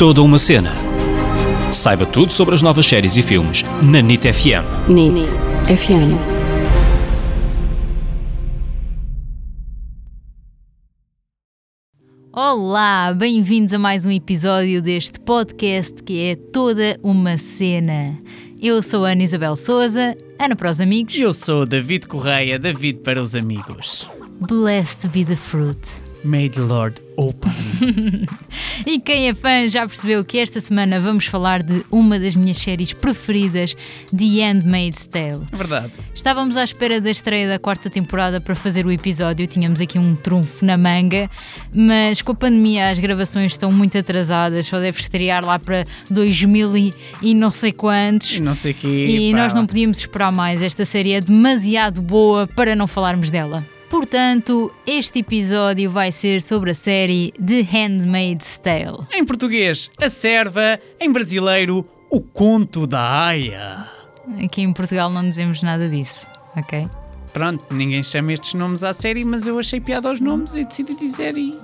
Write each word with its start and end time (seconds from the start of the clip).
Toda 0.00 0.22
uma 0.22 0.38
cena. 0.38 0.72
Saiba 1.70 2.06
tudo 2.06 2.32
sobre 2.32 2.54
as 2.54 2.62
novas 2.62 2.86
séries 2.86 3.18
e 3.18 3.22
filmes 3.22 3.62
na 3.82 4.00
NIT 4.00 4.32
FM. 4.32 4.88
NIT 4.88 5.28
FM. 5.66 6.16
Olá, 12.32 13.12
bem-vindos 13.12 13.74
a 13.74 13.78
mais 13.78 14.06
um 14.06 14.10
episódio 14.10 14.80
deste 14.80 15.20
podcast 15.20 16.02
que 16.02 16.30
é 16.30 16.34
toda 16.34 16.98
uma 17.02 17.36
cena. 17.36 18.18
Eu 18.58 18.82
sou 18.82 19.04
a 19.04 19.10
Ana 19.10 19.24
Isabel 19.24 19.54
Souza, 19.54 20.16
Ana 20.38 20.56
para 20.56 20.70
os 20.70 20.80
amigos. 20.80 21.14
Eu 21.14 21.34
sou 21.34 21.66
David 21.66 22.06
Correia, 22.08 22.58
David 22.58 23.00
para 23.00 23.20
os 23.20 23.36
amigos. 23.36 24.08
Blessed 24.48 25.10
be 25.10 25.26
the 25.26 25.36
fruit. 25.36 26.09
May 26.24 26.48
the 26.50 26.60
Lord 26.60 27.00
open. 27.16 27.50
e 28.86 28.98
quem 29.00 29.28
é 29.28 29.34
fã 29.34 29.68
já 29.68 29.86
percebeu 29.86 30.24
que 30.24 30.38
esta 30.38 30.60
semana 30.60 31.00
vamos 31.00 31.26
falar 31.26 31.62
de 31.62 31.84
uma 31.90 32.18
das 32.18 32.36
minhas 32.36 32.58
séries 32.58 32.92
preferidas, 32.92 33.74
The 34.16 34.24
Handmaid's 34.42 35.06
Tale. 35.06 35.42
Verdade. 35.52 35.92
Estávamos 36.14 36.56
à 36.56 36.64
espera 36.64 37.00
da 37.00 37.10
estreia 37.10 37.48
da 37.48 37.58
quarta 37.58 37.88
temporada 37.88 38.40
para 38.40 38.54
fazer 38.54 38.86
o 38.86 38.92
episódio, 38.92 39.46
tínhamos 39.46 39.80
aqui 39.80 39.98
um 39.98 40.14
trunfo 40.14 40.64
na 40.64 40.76
manga, 40.76 41.30
mas 41.72 42.20
com 42.20 42.32
a 42.32 42.34
pandemia 42.34 42.90
as 42.90 42.98
gravações 42.98 43.52
estão 43.52 43.72
muito 43.72 43.96
atrasadas, 43.96 44.66
só 44.66 44.78
deve 44.78 45.00
estrear 45.00 45.44
lá 45.44 45.58
para 45.58 45.84
2000 46.10 46.76
e, 46.76 46.94
e 47.22 47.34
não 47.34 47.50
sei 47.50 47.72
quantos. 47.72 48.36
E 48.36 48.40
não 48.40 48.54
sei 48.54 48.74
quê. 48.74 48.88
E 48.88 49.32
pá. 49.32 49.38
nós 49.38 49.54
não 49.54 49.66
podíamos 49.66 49.98
esperar 49.98 50.30
mais, 50.30 50.62
esta 50.62 50.84
série 50.84 51.12
é 51.12 51.20
demasiado 51.20 52.02
boa 52.02 52.46
para 52.46 52.76
não 52.76 52.86
falarmos 52.86 53.30
dela. 53.30 53.64
Portanto, 53.90 54.72
este 54.86 55.18
episódio 55.18 55.90
vai 55.90 56.12
ser 56.12 56.40
sobre 56.40 56.70
a 56.70 56.74
série 56.74 57.34
The 57.44 57.62
Handmaid's 57.62 58.56
Tale. 58.56 59.00
Em 59.12 59.24
português, 59.24 59.90
a 60.00 60.08
serva. 60.08 60.78
Em 61.00 61.10
brasileiro, 61.10 61.84
o 62.08 62.20
conto 62.20 62.86
da 62.86 63.26
Aya. 63.26 63.88
Aqui 64.44 64.62
em 64.62 64.72
Portugal 64.72 65.10
não 65.10 65.28
dizemos 65.28 65.60
nada 65.64 65.88
disso, 65.88 66.30
ok? 66.56 66.88
Pronto, 67.32 67.64
ninguém 67.72 68.02
chama 68.02 68.32
estes 68.32 68.54
nomes 68.54 68.84
à 68.84 68.94
série, 68.94 69.24
mas 69.24 69.46
eu 69.46 69.58
achei 69.58 69.80
piada 69.80 70.08
aos 70.08 70.20
nomes 70.20 70.54
e 70.54 70.64
decidi 70.64 70.94
dizer 70.94 71.36
e. 71.36 71.58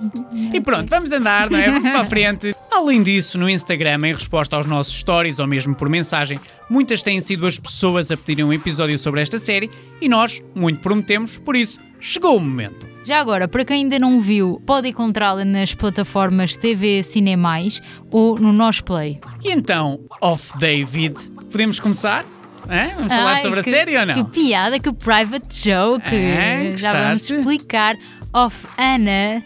E 0.53 0.59
pronto, 0.59 0.89
vamos 0.89 1.09
andar, 1.13 1.49
não 1.49 1.57
é? 1.57 1.67
Vamos 1.71 1.89
para 1.89 2.01
a 2.01 2.05
frente. 2.05 2.53
Além 2.77 3.01
disso, 3.01 3.39
no 3.39 3.49
Instagram, 3.49 3.97
em 4.05 4.13
resposta 4.13 4.55
aos 4.55 4.67
nossos 4.67 4.93
stories 4.99 5.39
ou 5.39 5.47
mesmo 5.47 5.73
por 5.73 5.89
mensagem, 5.89 6.39
muitas 6.69 7.01
têm 7.01 7.19
sido 7.19 7.47
as 7.47 7.57
pessoas 7.57 8.11
a 8.11 8.15
pedirem 8.15 8.45
um 8.45 8.53
episódio 8.53 8.95
sobre 8.99 9.19
esta 9.19 9.39
série 9.39 9.71
e 9.99 10.07
nós 10.07 10.43
muito 10.53 10.79
prometemos, 10.79 11.39
por 11.39 11.55
isso, 11.55 11.79
chegou 11.99 12.37
o 12.37 12.39
momento. 12.39 12.87
Já 13.03 13.19
agora, 13.19 13.47
para 13.47 13.65
quem 13.65 13.77
ainda 13.77 13.97
não 13.97 14.19
viu, 14.19 14.61
pode 14.63 14.89
encontrá-la 14.89 15.43
nas 15.43 15.73
plataformas 15.73 16.55
TV 16.55 17.01
Cinemais 17.01 17.81
ou 18.11 18.37
no 18.37 18.53
Nós 18.53 18.79
Play. 18.79 19.19
E 19.43 19.51
então, 19.51 19.99
off 20.21 20.55
David, 20.59 21.15
podemos 21.49 21.79
começar? 21.79 22.25
Hã? 22.69 22.91
Vamos 22.95 23.11
falar 23.11 23.33
Ai, 23.37 23.41
sobre 23.41 23.63
que, 23.63 23.69
a 23.69 23.73
série 23.73 23.97
ou 23.97 24.05
não? 24.05 24.13
Que 24.23 24.23
piada, 24.39 24.79
que 24.79 24.93
private 24.93 25.67
joke. 25.67 26.03
Ah, 26.05 26.77
Já 26.77 26.93
vamos 26.93 27.27
explicar. 27.27 27.95
Off 28.31 28.67
Ana, 28.77 29.41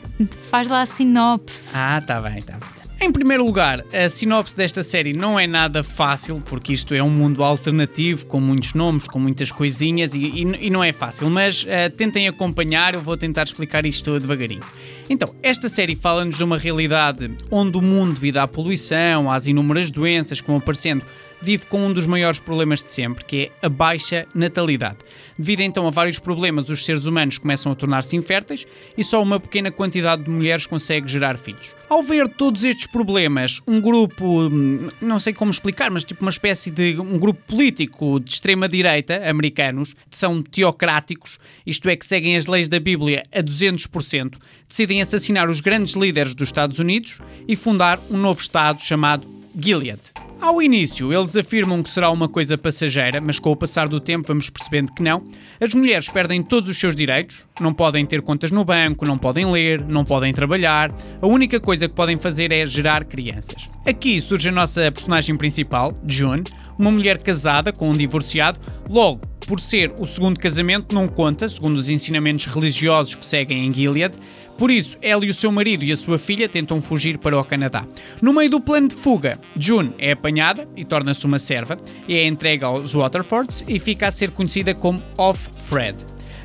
faz 0.50 0.68
lá 0.68 0.82
a 0.82 0.86
sinopse. 0.86 1.72
Ah, 1.74 2.02
tá 2.06 2.20
bem, 2.20 2.42
tá 2.42 2.58
bem. 2.58 2.81
Em 3.04 3.12
primeiro 3.12 3.44
lugar, 3.44 3.84
a 3.92 4.08
sinopse 4.10 4.56
desta 4.56 4.84
série 4.84 5.12
não 5.12 5.40
é 5.40 5.48
nada 5.48 5.82
fácil, 5.82 6.40
porque 6.46 6.72
isto 6.72 6.94
é 6.94 7.02
um 7.02 7.10
mundo 7.10 7.44
alternativo, 7.44 8.28
com 8.28 8.40
muitos 8.40 8.76
nomes, 8.76 9.08
com 9.08 9.18
muitas 9.18 9.52
coisinhas, 9.52 10.14
e, 10.14 10.20
e- 10.20 10.68
e 10.68 10.70
não 10.70 10.84
é 10.84 10.94
fácil, 10.94 11.28
mas 11.28 11.66
eh, 11.68 11.90
tentem 11.90 12.28
acompanhar, 12.28 12.94
eu 12.94 13.02
vou 13.02 13.18
tentar 13.18 13.44
explicar 13.44 13.88
isto 13.88 14.20
devagarinho. 14.20 14.62
Então, 15.10 15.34
esta 15.42 15.68
série 15.68 15.96
fala-nos 15.96 16.38
de 16.38 16.44
uma 16.44 16.60
realidade 16.60 17.32
onde 17.50 17.76
o 17.76 17.82
mundo, 17.82 18.14
devido 18.14 18.38
à 18.38 18.48
poluição, 18.48 19.32
às 19.32 19.48
inúmeras 19.48 19.90
doenças 19.90 20.40
que 20.40 20.46
vão 20.48 20.58
aparecendo, 20.58 21.04
vive 21.42 21.66
com 21.66 21.86
um 21.86 21.94
dos 21.94 22.06
maiores 22.06 22.40
problemas 22.40 22.82
de 22.82 22.90
sempre, 22.90 23.26
que 23.26 23.52
é 23.62 23.66
a 23.66 23.70
baixa 23.70 24.28
natalidade. 24.34 24.98
Devido 25.38 25.62
então 25.62 25.88
a 25.88 25.90
vários 25.90 26.20
problemas, 26.20 26.70
os 26.70 26.86
seres 26.86 27.06
humanos 27.06 27.38
começam 27.38 27.72
a 27.72 27.76
tornar-se 27.76 28.16
inférteis 28.16 28.66
e 28.98 29.04
só 29.04 29.22
uma 29.22 29.40
pequena 29.40 29.72
quantidade 29.72 30.24
de 30.24 30.30
mulheres 30.30 30.66
consegue 30.66 31.08
gerar 31.08 31.38
filhos. 31.38 31.76
Ao 31.90 32.04
ver 32.04 32.28
todos 32.30 32.64
estes 32.64 32.88
problemas, 32.88 33.62
um 33.68 33.82
grupo, 33.82 34.44
hum, 34.44 34.90
não 35.02 35.20
sei 35.20 35.34
como 35.34 35.52
explicar, 35.52 35.90
mas 35.90 36.04
tipo 36.04 36.22
uma 36.22 36.30
espécie 36.30 36.70
de 36.70 37.00
um 37.00 37.18
grupo 37.18 37.42
político 37.48 38.20
de 38.20 38.32
extrema 38.32 38.70
direita, 38.70 39.28
americanos, 39.30 39.94
que 40.10 40.18
são 40.18 40.42
teocráticos, 40.44 41.40
isto 41.66 41.90
é 41.90 41.96
que 41.96 42.06
seguem 42.06 42.38
as 42.38 42.46
leis 42.46 42.70
da 42.70 42.80
Bíblia 42.80 43.24
a 43.32 43.42
200%, 43.42 44.36
decidem 44.68 45.02
assassinar 45.02 45.50
os 45.50 45.60
grandes 45.60 45.96
líderes 45.96 46.36
dos 46.36 46.50
Estados 46.50 46.80
Unidos 46.80 47.20
e 47.48 47.56
fundar 47.56 48.00
um 48.10 48.18
novo 48.18 48.40
estado 48.40 48.82
chamado 48.82 49.28
Gilead. 49.58 50.00
Ao 50.42 50.60
início, 50.60 51.14
eles 51.14 51.38
afirmam 51.38 51.84
que 51.84 51.90
será 51.92 52.10
uma 52.10 52.28
coisa 52.28 52.58
passageira, 52.58 53.22
mas 53.22 53.38
com 53.38 53.52
o 53.52 53.56
passar 53.56 53.88
do 53.88 54.00
tempo 54.00 54.28
vamos 54.28 54.50
percebendo 54.50 54.92
que 54.92 55.04
não. 55.04 55.24
As 55.60 55.72
mulheres 55.76 56.10
perdem 56.10 56.42
todos 56.42 56.68
os 56.68 56.80
seus 56.80 56.96
direitos, 56.96 57.48
não 57.60 57.72
podem 57.72 58.04
ter 58.08 58.24
contas 58.24 58.50
no 58.50 58.66
banco, 58.66 59.06
não 59.06 59.20
podem 59.20 59.46
ler, 59.46 59.88
não 59.88 60.04
podem 60.04 60.34
trabalhar. 60.34 60.92
A 61.22 61.28
única 61.28 61.60
coisa 61.60 61.88
que 61.88 61.94
podem 61.94 62.18
fazer 62.18 62.52
é 62.52 62.66
gerar 62.66 63.06
crianças. 63.06 63.68
Aqui 63.86 64.20
surge 64.20 64.50
a 64.50 64.52
nossa 64.52 64.92
personagem 64.92 65.36
principal, 65.36 65.92
June, 66.08 66.42
uma 66.76 66.90
mulher 66.90 67.22
casada 67.22 67.72
com 67.72 67.92
um 67.92 67.94
divorciado, 67.94 68.60
logo 68.90 69.31
por 69.52 69.60
ser 69.60 69.92
o 70.00 70.06
segundo 70.06 70.40
casamento, 70.40 70.96
não 70.96 71.10
conta, 71.10 71.50
segundo 71.50 71.76
os 71.76 71.90
ensinamentos 71.90 72.46
religiosos 72.46 73.16
que 73.16 73.26
seguem 73.26 73.68
em 73.68 73.74
Gilead. 73.74 74.16
Por 74.58 74.72
isso, 74.72 74.98
ela 75.02 75.26
e 75.26 75.30
o 75.30 75.34
seu 75.34 75.52
marido 75.52 75.84
e 75.84 75.92
a 75.92 75.98
sua 75.98 76.18
filha 76.18 76.48
tentam 76.48 76.82
fugir 76.82 77.18
para 77.18 77.38
o 77.38 77.44
Canadá. 77.44 77.86
No 78.22 78.32
meio 78.32 78.50
do 78.50 78.62
plano 78.62 78.88
de 78.88 78.96
fuga, 78.96 79.38
June 79.60 79.94
é 79.98 80.14
apanhada 80.14 80.70
e 80.74 80.86
torna-se 80.86 81.26
uma 81.26 81.38
serva, 81.38 81.78
é 82.08 82.26
entregue 82.26 82.64
aos 82.64 82.94
Waterfords 82.94 83.66
e 83.68 83.78
fica 83.78 84.08
a 84.08 84.12
ser 84.12 84.32
conhecida 84.32 84.74
como 84.74 85.04
Off-Fred. 85.18 85.98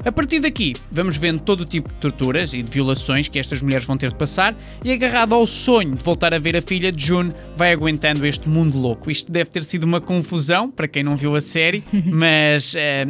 A 0.06 0.12
partir 0.12 0.38
daqui, 0.38 0.72
vamos 0.92 1.16
vendo 1.16 1.40
todo 1.40 1.62
o 1.62 1.64
tipo 1.64 1.88
de 1.88 1.96
torturas 1.96 2.54
e 2.54 2.62
de 2.62 2.70
violações 2.70 3.26
que 3.26 3.40
estas 3.40 3.60
mulheres 3.60 3.84
vão 3.84 3.96
ter 3.96 4.10
de 4.10 4.14
passar 4.14 4.56
e 4.84 4.92
agarrado 4.92 5.34
ao 5.34 5.44
sonho 5.48 5.96
de 5.96 6.04
voltar 6.04 6.32
a 6.32 6.38
ver 6.38 6.56
a 6.56 6.62
filha 6.62 6.92
de 6.92 7.04
June, 7.04 7.32
vai 7.56 7.72
aguentando 7.72 8.24
este 8.24 8.48
mundo 8.48 8.78
louco. 8.78 9.10
Isto 9.10 9.32
deve 9.32 9.50
ter 9.50 9.64
sido 9.64 9.82
uma 9.82 10.00
confusão 10.00 10.70
para 10.70 10.86
quem 10.86 11.02
não 11.02 11.16
viu 11.16 11.34
a 11.34 11.40
série, 11.40 11.82
mas 12.06 12.76
eh, 12.76 13.04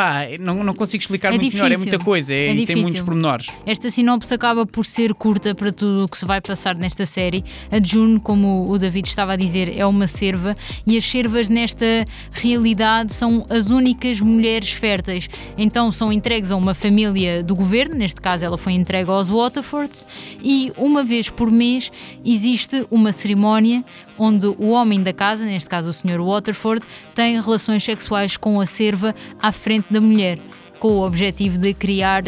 pá, 0.00 0.20
não, 0.40 0.64
não 0.64 0.72
consigo 0.72 1.02
explicar 1.02 1.28
É 1.28 1.36
muito 1.36 1.52
melhor, 1.52 1.66
é 1.66 1.68
difícil. 1.68 1.90
muita 1.90 2.02
coisa 2.04 2.32
é- 2.32 2.44
É 2.44 2.48
tem 2.48 2.56
difícil. 2.60 2.82
muitos 2.82 3.02
pormenores. 3.02 3.48
Esta 3.66 3.90
sinopse 3.90 4.32
acaba 4.32 4.64
por 4.64 4.86
ser 4.86 5.12
curta 5.12 5.54
para 5.54 5.70
tudo 5.70 6.04
o 6.04 6.08
que 6.08 6.16
se 6.16 6.24
vai 6.24 6.40
passar 6.40 6.74
nesta 6.74 7.04
série. 7.04 7.44
A 7.70 7.76
June, 7.86 8.18
como 8.18 8.64
o 8.70 8.78
David 8.78 9.06
estava 9.06 9.34
a 9.34 9.36
dizer, 9.36 9.78
é 9.78 9.84
uma 9.84 10.06
serva 10.06 10.56
e 10.86 10.96
as 10.96 11.04
servas 11.04 11.50
nesta 11.50 11.84
realidade 12.32 13.12
são 13.12 13.44
as 13.50 13.68
únicas 13.68 14.22
mulheres 14.22 14.70
férteis. 14.72 15.28
Então 15.58 15.92
são 15.92 16.10
entregues 16.10 16.50
a 16.50 16.56
uma 16.56 16.72
família 16.72 17.42
do 17.42 17.54
governo, 17.54 17.94
neste 17.96 18.22
caso 18.22 18.42
ela 18.44 18.56
foi 18.56 18.72
entregue 18.72 19.10
aos 19.10 19.28
Waterfords, 19.28 20.06
e 20.42 20.72
uma 20.78 21.04
vez 21.04 21.28
por 21.28 21.50
mês 21.50 21.92
existe 22.24 22.86
uma 22.90 23.12
cerimónia 23.12 23.84
onde 24.20 24.46
o 24.46 24.68
homem 24.68 25.02
da 25.02 25.12
casa, 25.12 25.46
neste 25.46 25.68
caso 25.68 25.88
o 25.88 25.92
Sr. 25.92 26.20
Waterford, 26.20 26.84
tem 27.14 27.40
relações 27.40 27.82
sexuais 27.82 28.36
com 28.36 28.60
a 28.60 28.66
serva 28.66 29.14
à 29.40 29.50
frente 29.50 29.86
da 29.90 30.00
mulher 30.00 30.38
com 30.78 30.88
o 30.88 31.06
objetivo 31.06 31.58
de 31.58 31.74
criar 31.74 32.22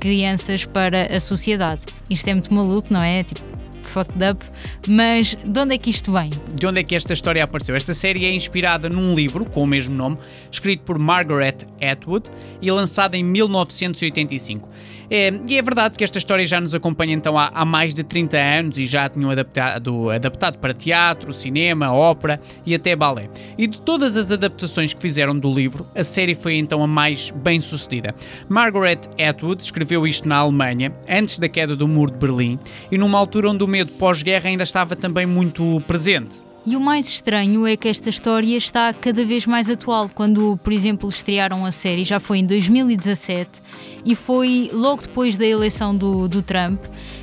crianças 0.00 0.64
para 0.64 1.14
a 1.14 1.20
sociedade. 1.20 1.84
Isto 2.08 2.28
é 2.28 2.32
muito 2.32 2.52
maluco, 2.52 2.88
não 2.90 3.02
é? 3.02 3.22
Tipo, 3.22 3.42
fucked 3.88 4.22
up. 4.30 4.44
Mas 4.86 5.34
de 5.34 5.60
onde 5.60 5.74
é 5.74 5.78
que 5.78 5.90
isto 5.90 6.12
vem? 6.12 6.30
De 6.54 6.66
onde 6.66 6.80
é 6.80 6.84
que 6.84 6.94
esta 6.94 7.12
história 7.12 7.42
apareceu? 7.42 7.74
Esta 7.74 7.94
série 7.94 8.24
é 8.24 8.32
inspirada 8.32 8.88
num 8.88 9.14
livro 9.14 9.48
com 9.50 9.62
o 9.62 9.66
mesmo 9.66 9.94
nome, 9.94 10.18
escrito 10.50 10.84
por 10.84 10.98
Margaret 10.98 11.58
Atwood 11.80 12.30
e 12.62 12.70
lançado 12.70 13.14
em 13.14 13.24
1985. 13.24 14.68
É, 15.10 15.32
e 15.46 15.56
é 15.56 15.62
verdade 15.62 15.96
que 15.96 16.04
esta 16.04 16.18
história 16.18 16.44
já 16.44 16.60
nos 16.60 16.74
acompanha 16.74 17.14
então 17.14 17.38
há, 17.38 17.50
há 17.54 17.64
mais 17.64 17.94
de 17.94 18.02
30 18.02 18.36
anos 18.36 18.78
e 18.78 18.84
já 18.84 19.06
a 19.06 19.08
tinham 19.08 19.30
adaptado, 19.30 20.10
adaptado 20.10 20.58
para 20.58 20.74
teatro, 20.74 21.32
cinema, 21.32 21.92
ópera 21.92 22.40
e 22.66 22.74
até 22.74 22.94
balé. 22.94 23.28
E 23.56 23.66
de 23.66 23.80
todas 23.80 24.16
as 24.16 24.30
adaptações 24.30 24.92
que 24.92 25.00
fizeram 25.00 25.38
do 25.38 25.52
livro, 25.52 25.86
a 25.94 26.04
série 26.04 26.34
foi 26.34 26.56
então 26.56 26.82
a 26.82 26.86
mais 26.86 27.30
bem 27.30 27.60
sucedida. 27.60 28.14
Margaret 28.48 29.00
Atwood 29.18 29.62
escreveu 29.62 30.06
isto 30.06 30.28
na 30.28 30.36
Alemanha, 30.36 30.92
antes 31.08 31.38
da 31.38 31.48
queda 31.48 31.74
do 31.74 31.88
Muro 31.88 32.12
de 32.12 32.18
Berlim, 32.18 32.58
e 32.90 32.98
numa 32.98 33.18
altura 33.18 33.50
onde 33.50 33.64
o 33.64 33.68
medo 33.68 33.92
pós-guerra 33.92 34.48
ainda 34.48 34.64
estava 34.64 34.94
também 34.94 35.26
muito 35.26 35.80
presente. 35.86 36.47
E 36.68 36.76
o 36.76 36.80
mais 36.80 37.08
estranho 37.08 37.66
é 37.66 37.78
que 37.78 37.88
esta 37.88 38.10
história 38.10 38.54
está 38.54 38.92
cada 38.92 39.24
vez 39.24 39.46
mais 39.46 39.70
atual. 39.70 40.10
Quando, 40.14 40.58
por 40.58 40.70
exemplo, 40.70 41.08
estrearam 41.08 41.64
a 41.64 41.72
série, 41.72 42.04
já 42.04 42.20
foi 42.20 42.40
em 42.40 42.44
2017 42.44 43.62
e 44.04 44.14
foi 44.14 44.68
logo 44.70 45.00
depois 45.00 45.34
da 45.38 45.46
eleição 45.46 45.94
do, 45.94 46.28
do 46.28 46.42
Trump. 46.42 46.78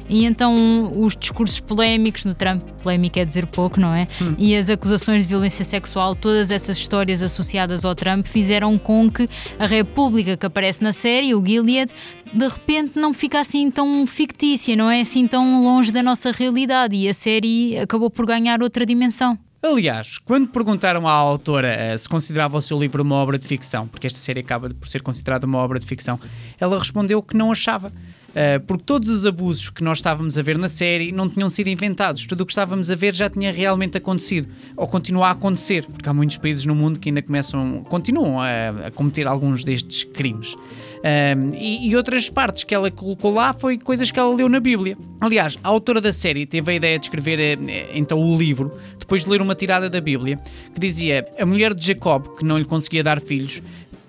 E 0.10 0.26
então 0.26 0.92
os 0.98 1.16
discursos 1.16 1.60
polémicos 1.60 2.24
do 2.24 2.34
Trump, 2.34 2.64
polémico 2.82 3.20
é 3.20 3.26
dizer 3.26 3.46
pouco, 3.46 3.80
não 3.80 3.94
é? 3.94 4.08
Hum. 4.20 4.34
E 4.38 4.56
as 4.56 4.68
acusações 4.68 5.24
de 5.24 5.30
violência 5.30 5.64
sexual, 5.64 6.16
todas 6.16 6.50
essas 6.50 6.78
histórias 6.78 7.22
associadas 7.22 7.86
ao 7.86 7.94
Trump 7.94 8.26
fizeram 8.26 8.78
com 8.80 9.10
que 9.10 9.28
a 9.60 9.68
República 9.68 10.38
que 10.38 10.46
aparece 10.46 10.84
na 10.84 10.94
série, 10.94 11.34
o 11.36 11.46
Gilead, 11.46 11.92
de 12.34 12.48
repente 12.48 13.00
não 13.00 13.14
fica 13.14 13.40
assim 13.40 13.70
tão 13.72 14.06
fictícia, 14.06 14.76
não 14.76 14.90
é 14.90 15.02
assim 15.02 15.28
tão 15.28 15.64
longe 15.64 15.92
da 15.92 16.04
nossa 16.04 16.32
realidade 16.32 16.96
e 16.96 17.08
a 17.08 17.14
série 17.14 17.78
acabou 17.78 18.10
por 18.10 18.26
ganhar 18.26 18.62
outra 18.62 18.86
dimensão. 18.86 19.35
Aliás, 19.66 20.20
quando 20.20 20.48
perguntaram 20.48 21.08
à 21.08 21.12
autora 21.12 21.96
uh, 21.96 21.98
se 21.98 22.08
considerava 22.08 22.56
o 22.56 22.62
seu 22.62 22.78
livro 22.78 23.02
uma 23.02 23.16
obra 23.16 23.36
de 23.36 23.48
ficção, 23.48 23.88
porque 23.88 24.06
esta 24.06 24.20
série 24.20 24.42
acaba 24.42 24.70
por 24.70 24.88
ser 24.88 25.02
considerada 25.02 25.48
uma 25.48 25.58
obra 25.58 25.80
de 25.80 25.88
ficção, 25.88 26.20
ela 26.60 26.78
respondeu 26.78 27.20
que 27.24 27.36
não 27.36 27.52
achava. 27.52 27.92
Uh, 28.36 28.60
porque 28.68 28.84
todos 28.84 29.08
os 29.08 29.26
abusos 29.26 29.70
que 29.70 29.82
nós 29.82 30.00
estávamos 30.00 30.38
a 30.38 30.42
ver 30.42 30.58
na 30.58 30.68
série 30.68 31.10
não 31.14 31.30
tinham 31.30 31.48
sido 31.48 31.70
inventados. 31.70 32.26
Tudo 32.26 32.42
o 32.42 32.46
que 32.46 32.52
estávamos 32.52 32.92
a 32.92 32.96
ver 32.96 33.16
já 33.16 33.30
tinha 33.30 33.50
realmente 33.50 33.98
acontecido. 33.98 34.50
Ou 34.76 34.86
continua 34.88 35.28
a 35.28 35.32
acontecer, 35.32 35.86
porque 35.86 36.10
há 36.10 36.14
muitos 36.14 36.36
países 36.36 36.66
no 36.66 36.76
mundo 36.76 37.00
que 37.00 37.08
ainda 37.08 37.22
começam, 37.22 37.82
continuam 37.86 38.42
a, 38.42 38.88
a 38.88 38.92
cometer 38.92 39.26
alguns 39.26 39.64
destes 39.64 40.04
crimes. 40.04 40.54
Uh, 40.54 41.56
e, 41.56 41.88
e, 41.90 41.96
outras 41.96 42.30
partes 42.30 42.64
que 42.64 42.74
ela 42.74 42.90
colocou 42.90 43.32
lá 43.32 43.54
foi 43.54 43.78
coisas 43.78 44.10
que 44.12 44.20
ela 44.20 44.34
leu 44.36 44.50
na 44.50 44.60
Bíblia. 44.60 44.98
Aliás, 45.22 45.58
a 45.64 45.70
autora 45.70 46.02
da 46.02 46.12
série 46.12 46.46
teve 46.46 46.72
a 46.72 46.76
ideia 46.76 47.00
de 47.00 47.06
escrever 47.06 47.58
uh, 47.58 47.62
então 47.94 48.20
o 48.20 48.38
livro 48.38 48.76
depois 49.00 49.24
de 49.24 49.30
ler 49.30 49.40
uma 49.40 49.54
tirada 49.54 49.90
da 49.90 50.02
Bíblia 50.02 50.40
que 50.74 50.80
dizia: 50.80 51.28
A 51.40 51.46
mulher 51.46 51.74
de 51.74 51.86
Jacob, 51.86 52.36
que 52.38 52.44
não 52.44 52.58
lhe 52.58 52.66
conseguia 52.66 53.04
dar 53.04 53.22
filhos, 53.22 53.62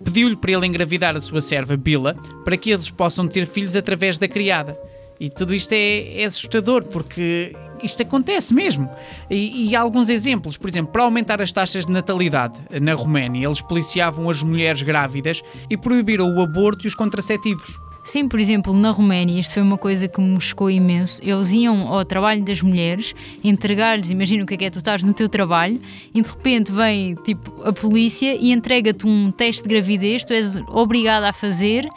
pediu-lhe 0.04 0.36
para 0.36 0.52
ele 0.52 0.66
engravidar 0.66 1.16
a 1.16 1.20
sua 1.20 1.40
serva 1.40 1.76
Bila 1.76 2.14
para 2.44 2.56
que 2.56 2.70
eles 2.70 2.90
possam 2.90 3.26
ter 3.26 3.46
filhos 3.46 3.76
através 3.76 4.18
da 4.18 4.28
criada. 4.28 4.78
E 5.18 5.30
tudo 5.30 5.54
isto 5.54 5.72
é, 5.72 6.22
é 6.22 6.24
assustador 6.24 6.84
porque 6.84 7.54
isto 7.82 8.02
acontece 8.02 8.52
mesmo. 8.54 8.90
E, 9.30 9.70
e, 9.70 9.76
alguns 9.76 10.08
exemplos, 10.08 10.56
por 10.56 10.68
exemplo, 10.68 10.92
para 10.92 11.02
aumentar 11.02 11.40
as 11.40 11.52
taxas 11.52 11.86
de 11.86 11.92
natalidade 11.92 12.58
na 12.80 12.94
Roménia, 12.94 13.46
eles 13.46 13.60
policiavam 13.60 14.28
as 14.28 14.42
mulheres 14.42 14.82
grávidas 14.82 15.42
e 15.70 15.76
proibiram 15.76 16.34
o 16.34 16.40
aborto 16.40 16.86
e 16.86 16.88
os 16.88 16.94
contraceptivos. 16.94 17.85
Sim, 18.06 18.28
por 18.28 18.38
exemplo, 18.38 18.72
na 18.72 18.92
Roménia, 18.92 19.40
isto 19.40 19.52
foi 19.52 19.62
uma 19.64 19.76
coisa 19.76 20.06
que 20.06 20.20
me 20.20 20.40
chocou 20.40 20.70
imenso. 20.70 21.20
Eles 21.24 21.50
iam 21.50 21.92
ao 21.92 22.04
trabalho 22.04 22.40
das 22.40 22.62
mulheres, 22.62 23.12
entregar-lhes, 23.42 24.10
imagina 24.10 24.44
o 24.44 24.46
que 24.46 24.54
é 24.54 24.56
que 24.56 24.64
é, 24.66 24.70
tu 24.70 24.78
estás 24.78 25.02
no 25.02 25.12
teu 25.12 25.28
trabalho 25.28 25.80
e 26.14 26.22
de 26.22 26.28
repente 26.28 26.70
vem 26.70 27.16
tipo 27.16 27.52
a 27.64 27.72
polícia 27.72 28.36
e 28.36 28.52
entrega-te 28.52 29.08
um 29.08 29.32
teste 29.32 29.64
de 29.64 29.68
gravidez, 29.68 30.24
tu 30.24 30.32
és 30.32 30.56
obrigada 30.68 31.28
a 31.28 31.32
fazer 31.32 31.88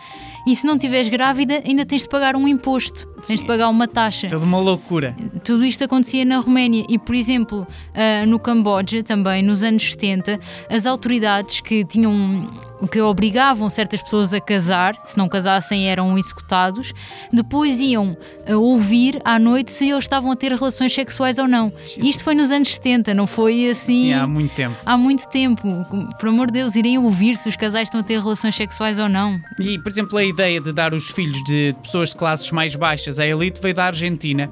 e 0.47 0.55
se 0.55 0.65
não 0.65 0.77
estiveres 0.77 1.09
grávida, 1.09 1.61
ainda 1.63 1.85
tens 1.85 2.01
de 2.01 2.09
pagar 2.09 2.35
um 2.35 2.47
imposto, 2.47 3.07
tens 3.27 3.41
de 3.41 3.47
pagar 3.47 3.69
uma 3.69 3.87
taxa. 3.87 4.27
Tudo 4.27 4.43
uma 4.43 4.59
loucura. 4.59 5.15
Tudo 5.43 5.65
isto 5.65 5.83
acontecia 5.83 6.25
na 6.25 6.37
Roménia 6.39 6.85
e, 6.89 6.97
por 6.97 7.15
exemplo, 7.15 7.61
uh, 7.61 8.25
no 8.27 8.39
Camboja, 8.39 9.03
também 9.03 9.43
nos 9.43 9.63
anos 9.63 9.91
70, 9.91 10.39
as 10.69 10.85
autoridades 10.85 11.61
que 11.61 11.85
tinham 11.85 12.47
que 12.87 13.01
obrigavam 13.01 13.69
certas 13.69 14.01
pessoas 14.01 14.33
a 14.33 14.39
casar, 14.39 14.95
se 15.05 15.17
não 15.17 15.27
casassem 15.27 15.89
eram 15.89 16.17
executados, 16.17 16.93
depois 17.31 17.79
iam 17.79 18.15
a 18.47 18.55
ouvir 18.55 19.19
à 19.25 19.37
noite 19.37 19.71
se 19.71 19.89
eles 19.89 20.05
estavam 20.05 20.31
a 20.31 20.35
ter 20.35 20.51
relações 20.51 20.93
sexuais 20.93 21.37
ou 21.37 21.47
não. 21.47 21.73
Isto 21.97 22.23
foi 22.23 22.35
nos 22.35 22.51
anos 22.51 22.73
70, 22.75 23.13
não 23.13 23.27
foi 23.27 23.69
assim. 23.69 24.03
Sim, 24.03 24.13
há 24.13 24.27
muito 24.27 24.55
tempo. 24.55 24.77
Há 24.85 24.97
muito 24.97 25.27
tempo. 25.27 25.85
Por 26.19 26.29
amor 26.29 26.47
de 26.47 26.53
Deus, 26.53 26.75
irem 26.75 26.97
ouvir 26.97 27.37
se 27.37 27.49
os 27.49 27.55
casais 27.55 27.87
estão 27.87 27.99
a 27.99 28.03
ter 28.03 28.19
relações 28.19 28.55
sexuais 28.55 28.99
ou 28.99 29.09
não. 29.09 29.41
E, 29.59 29.77
por 29.79 29.91
exemplo, 29.91 30.17
a 30.17 30.23
ideia 30.23 30.61
de 30.61 30.71
dar 30.71 30.93
os 30.93 31.09
filhos 31.09 31.43
de 31.43 31.75
pessoas 31.83 32.09
de 32.09 32.15
classes 32.15 32.51
mais 32.51 32.75
baixas 32.75 33.08
à 33.17 33.25
elite 33.25 33.59
veio 33.61 33.73
da 33.73 33.85
Argentina 33.85 34.51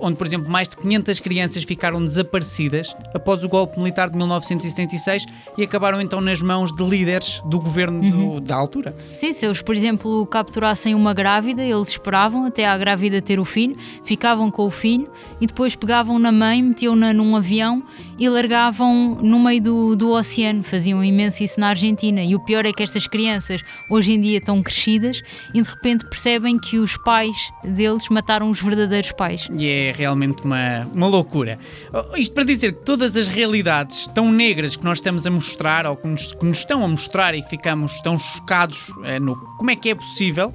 onde, 0.00 0.16
por 0.16 0.26
exemplo, 0.26 0.50
mais 0.50 0.68
de 0.68 0.76
500 0.76 1.20
crianças 1.20 1.64
ficaram 1.64 2.02
desaparecidas 2.02 2.94
após 3.12 3.42
o 3.42 3.48
golpe 3.48 3.78
militar 3.78 4.08
de 4.08 4.16
1976 4.16 5.26
e 5.58 5.62
acabaram 5.62 6.00
então 6.00 6.20
nas 6.20 6.40
mãos 6.40 6.72
de 6.72 6.84
líderes 6.84 7.42
do 7.46 7.58
governo 7.58 8.00
uhum. 8.00 8.34
do, 8.34 8.40
da 8.40 8.54
altura. 8.54 8.96
Sim, 9.12 9.32
se 9.32 9.44
eles, 9.44 9.60
por 9.62 9.74
exemplo, 9.74 10.26
capturassem 10.26 10.94
uma 10.94 11.12
grávida, 11.12 11.62
eles 11.62 11.88
esperavam 11.88 12.44
até 12.44 12.66
a 12.66 12.76
grávida 12.78 13.20
ter 13.20 13.40
o 13.40 13.44
filho, 13.44 13.76
ficavam 14.04 14.50
com 14.50 14.66
o 14.66 14.70
filho 14.70 15.08
e 15.40 15.46
depois 15.46 15.74
pegavam 15.74 16.18
na 16.18 16.30
mãe, 16.30 16.62
metiam-na 16.62 17.12
num 17.12 17.34
avião 17.34 17.82
e 18.18 18.28
largavam 18.28 19.18
no 19.20 19.38
meio 19.38 19.62
do, 19.62 19.96
do 19.96 20.10
oceano. 20.10 20.62
Faziam 20.62 21.02
imenso 21.04 21.42
isso 21.42 21.60
na 21.60 21.68
Argentina. 21.68 22.22
E 22.22 22.34
o 22.34 22.40
pior 22.40 22.64
é 22.64 22.72
que 22.72 22.82
estas 22.82 23.06
crianças 23.06 23.62
hoje 23.90 24.12
em 24.12 24.20
dia 24.20 24.38
estão 24.38 24.62
crescidas 24.62 25.22
e 25.52 25.60
de 25.60 25.68
repente 25.68 26.06
percebem 26.08 26.58
que 26.58 26.78
os 26.78 26.96
pais 26.96 27.36
deles 27.64 28.08
mataram 28.08 28.50
os 28.50 28.60
verdadeiros 28.60 29.12
pais 29.12 29.48
e 29.58 29.68
é 29.68 29.92
realmente 29.92 30.44
uma, 30.44 30.86
uma 30.92 31.06
loucura. 31.06 31.58
Oh, 31.92 32.16
isto 32.16 32.34
para 32.34 32.44
dizer 32.44 32.74
que 32.74 32.80
todas 32.80 33.16
as 33.16 33.28
realidades 33.28 34.08
tão 34.08 34.30
negras 34.30 34.76
que 34.76 34.84
nós 34.84 34.98
estamos 34.98 35.26
a 35.26 35.30
mostrar, 35.30 35.86
ou 35.86 35.96
que 35.96 36.06
nos, 36.06 36.32
que 36.32 36.44
nos 36.44 36.58
estão 36.58 36.84
a 36.84 36.88
mostrar 36.88 37.34
e 37.34 37.42
que 37.42 37.50
ficamos 37.50 38.00
tão 38.00 38.18
chocados 38.18 38.92
é, 39.04 39.18
no 39.18 39.36
como 39.56 39.70
é 39.70 39.76
que 39.76 39.90
é 39.90 39.94
possível, 39.94 40.54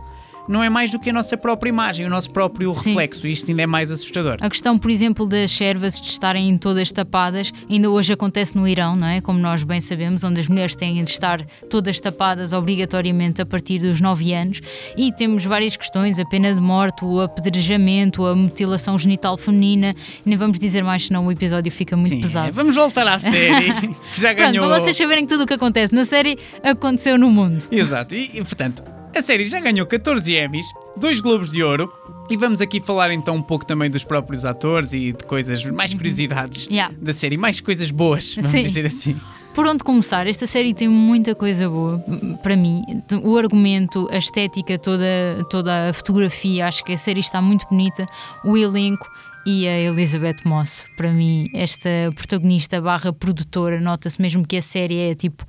não 0.52 0.62
é 0.62 0.70
mais 0.70 0.92
do 0.92 1.00
que 1.00 1.10
a 1.10 1.14
nossa 1.14 1.38
própria 1.38 1.70
imagem, 1.70 2.06
o 2.06 2.10
nosso 2.10 2.30
próprio 2.30 2.76
Sim. 2.76 2.90
reflexo, 2.90 3.26
e 3.26 3.32
isto 3.32 3.50
ainda 3.50 3.64
é 3.64 3.66
mais 3.66 3.90
assustador. 3.90 4.38
A 4.42 4.50
questão, 4.50 4.78
por 4.78 4.92
exemplo, 4.92 5.26
das 5.26 5.50
servas 5.52 6.00
de 6.00 6.08
estarem 6.08 6.58
todas 6.58 6.92
tapadas, 6.92 7.54
ainda 7.70 7.90
hoje 7.90 8.12
acontece 8.12 8.56
no 8.58 8.68
Irão, 8.68 8.96
não 8.96 9.08
é? 9.08 9.22
Como 9.22 9.40
nós 9.40 9.64
bem 9.64 9.80
sabemos, 9.80 10.24
onde 10.24 10.42
as 10.42 10.48
mulheres 10.48 10.76
têm 10.76 11.02
de 11.04 11.10
estar 11.10 11.42
todas 11.70 12.00
tapadas 12.00 12.52
obrigatoriamente 12.52 13.42
a 13.42 13.46
partir 13.46 13.80
dos 13.80 14.02
9 14.02 14.34
anos, 14.34 14.62
e 14.98 15.12
temos 15.14 15.46
várias 15.46 15.78
questões: 15.78 16.20
a 16.20 16.26
pena 16.26 16.54
de 16.54 16.60
morte, 16.60 17.06
o 17.06 17.22
apedrejamento, 17.22 18.26
a 18.26 18.36
mutilação 18.36 18.98
genital 18.98 19.38
feminina, 19.38 19.96
nem 20.26 20.38
vamos 20.38 20.60
dizer 20.60 20.84
mais, 20.84 21.08
senão 21.08 21.26
o 21.28 21.32
episódio 21.32 21.72
fica 21.72 21.96
muito 21.96 22.16
Sim, 22.16 22.22
pesado. 22.22 22.52
Vamos 22.52 22.76
voltar 22.76 23.08
à 23.08 23.18
série, 23.18 23.72
que 24.14 24.20
já 24.20 24.34
ganhou. 24.34 24.54
Pronto, 24.56 24.70
para 24.70 24.80
vocês 24.82 24.98
saberem 24.98 25.26
tudo 25.26 25.44
o 25.44 25.48
que 25.48 25.54
acontece 25.54 25.96
na 25.96 26.04
série, 26.04 26.38
aconteceu 26.62 27.18
no 27.18 27.30
mundo. 27.30 27.66
Exato, 27.72 28.16
e, 28.16 28.32
e 28.34 28.44
portanto 28.44 28.91
a 29.14 29.22
série 29.22 29.46
já 29.46 29.60
ganhou 29.60 29.86
14 29.86 30.34
Emmys, 30.34 30.68
2 30.98 31.20
Globos 31.20 31.52
de 31.52 31.62
Ouro 31.62 31.92
e 32.30 32.38
vamos 32.38 32.62
aqui 32.62 32.80
falar 32.80 33.12
então 33.12 33.36
um 33.36 33.42
pouco 33.42 33.66
também 33.66 33.90
dos 33.90 34.04
próprios 34.04 34.46
atores 34.46 34.94
e 34.94 35.12
de 35.12 35.26
coisas, 35.26 35.64
mais 35.66 35.94
curiosidades 35.94 36.68
yeah. 36.72 36.94
da 37.00 37.14
série, 37.14 37.38
mais 37.38 37.60
coisas 37.60 37.92
boas, 37.92 38.36
vamos 38.36 38.52
Sim. 38.52 38.64
dizer 38.64 38.86
assim. 38.86 39.20
Por 39.54 39.68
onde 39.68 39.84
começar? 39.84 40.28
Esta 40.28 40.48
série 40.48 40.74
tem 40.74 40.88
muita 40.88 41.36
coisa 41.36 41.70
boa 41.70 42.02
para 42.42 42.56
mim. 42.56 42.84
O 43.22 43.38
argumento, 43.38 44.08
a 44.10 44.18
estética, 44.18 44.80
toda, 44.80 45.06
toda 45.50 45.90
a 45.90 45.94
fotografia, 45.94 46.68
acho 46.68 46.86
que 46.86 46.94
a 46.94 46.98
série 46.98 47.20
está 47.20 47.42
muito 47.42 47.68
bonita. 47.68 48.08
O 48.46 48.56
elenco 48.56 49.06
e 49.46 49.68
a 49.68 49.78
Elizabeth 49.78 50.38
Moss. 50.46 50.86
Para 50.96 51.12
mim, 51.12 51.50
esta 51.54 51.90
protagonista 52.16 52.80
barra 52.80 53.12
produtora, 53.12 53.82
nota-se 53.82 54.22
mesmo 54.22 54.48
que 54.48 54.56
a 54.56 54.62
série 54.62 54.98
é 55.00 55.16
tipo 55.16 55.46